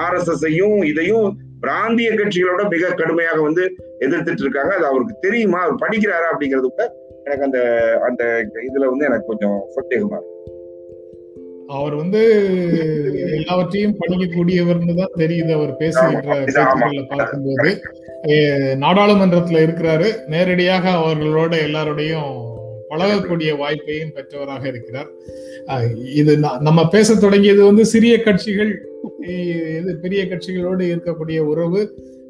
ஆர்எஸ்எஸ்ஸையும் 0.05 0.79
இதையும் 0.85 1.29
பிராந்திய 1.61 2.09
கட்சிகளோட 2.13 2.63
மிக 2.69 2.91
கடுமையாக 2.95 3.39
வந்து 3.41 3.63
எதிர்த்துட்டு 4.01 4.45
இருக்காங்க. 4.45 4.73
அது 4.75 4.87
அவருக்கு 4.87 5.15
தெரியுமா? 5.21 5.61
அவர் 5.61 5.83
படிக்கிறாரா 5.85 6.29
அப்படிங்கிறது 6.33 6.69
கூட 6.69 6.85
எனக்கு 7.29 7.47
அந்த 7.49 7.61
அந்த 8.09 8.25
இதுல 8.69 8.89
வந்து 8.93 9.09
எனக்கு 9.11 9.31
கொஞ்சம் 9.31 9.61
சந்தேகமா 9.77 10.19
இருக்கு. 10.19 10.35
அவர் 11.77 11.95
வந்து 11.95 12.21
எல்லாவற்றையும் 13.39 13.97
படிக்கக்கூடியவர்னு 14.01 14.95
தான் 15.01 15.17
தெரியுது 15.17 15.51
அவர் 15.57 15.73
பேசுகின்ற. 15.77 16.37
பேச்சுக்களை 16.45 17.03
பார்க்கும்போது. 17.09 17.71
நாடாளுமன்றத்துல 18.85 19.59
இருக்கிறாரு. 19.67 20.09
நேரடியாக 20.35 20.85
அவர்களோட 21.01 21.55
எல்லாரோடையும் 21.67 22.31
பழகக்கூடிய 22.91 23.51
வாய்ப்பையும் 23.63 24.15
பெற்றவராக 24.17 24.63
இருக்கிறார். 24.73 25.11
இது 26.21 26.33
நம்ம 26.69 26.81
பேச 26.95 27.17
தொடங்கியது 27.25 27.65
வந்து 27.65 27.85
சிறிய 27.95 28.15
கட்சிகள் 28.23 28.71
இது 29.79 29.93
பெரிய 30.03 30.21
கட்சிகளோடு 30.25 30.85
இருக்கக்கூடிய 30.93 31.39
உறவு. 31.53 31.81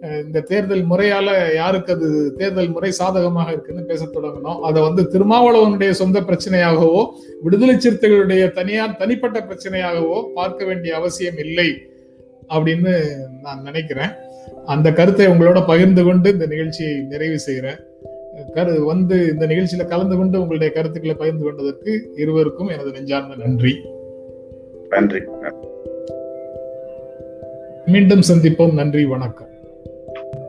இந்த 0.03 0.41
தேர்தல் 0.41 0.85
முறையால 0.91 1.29
யாருக்கு 1.55 1.93
அது 1.93 2.35
தேர்தல் 2.37 2.71
முறை 2.71 2.91
சாதகமாக 2.91 3.53
இருக்குன்னு 3.53 3.83
பேச 3.83 4.05
தொடங்கணும். 4.05 4.61
அதை 4.61 4.83
வந்து 4.83 5.03
திருமாவளவனுடைய 5.03 5.91
சொந்த 5.91 6.21
பிரச்சனையாகவோ 6.21 7.07
விடுதலை 7.43 7.75
சிறுத்தைகளுடைய 7.75 8.51
தனியார் 8.51 8.97
தனிப்பட்ட 8.97 9.41
பிரச்சனையாகவோ 9.41 10.19
பார்க்க 10.35 10.65
வேண்டிய 10.65 10.97
அவசியம் 10.97 11.37
இல்லை 11.37 11.69
அப்படின்னு 12.49 12.93
நான் 13.43 13.63
நினைக்கிறேன். 13.63 14.11
அந்த 14.67 14.93
கருத்தை 14.93 15.27
உங்களோட 15.27 15.67
பகிர்ந்து 15.67 16.05
கொண்டு 16.05 16.33
இந்த 16.33 16.47
நிகழ்ச்சியை 16.47 16.95
நிறைவு 17.01 17.39
செய்கிறேன். 17.39 17.81
கரு 18.55 18.85
வந்து 18.85 19.29
இந்த 19.33 19.47
நிகழ்ச்சியில 19.47 19.87
கலந்து 19.87 20.17
கொண்டு 20.17 20.41
உங்களுடைய 20.41 20.73
கருத்துக்களை 20.73 21.17
பகிர்ந்து 21.17 21.45
கொண்டதற்கு 21.45 22.13
இருவருக்கும் 22.17 22.69
எனது 22.69 22.91
நெஞ்சார்ந்த 22.91 23.35
நன்றி. 23.45 23.75
நன்றி. 24.89 25.21
மீண்டும் 27.87 28.21
சந்திப்போம். 28.21 28.73
நன்றி 28.73 29.05
வணக்கம். 29.05 29.48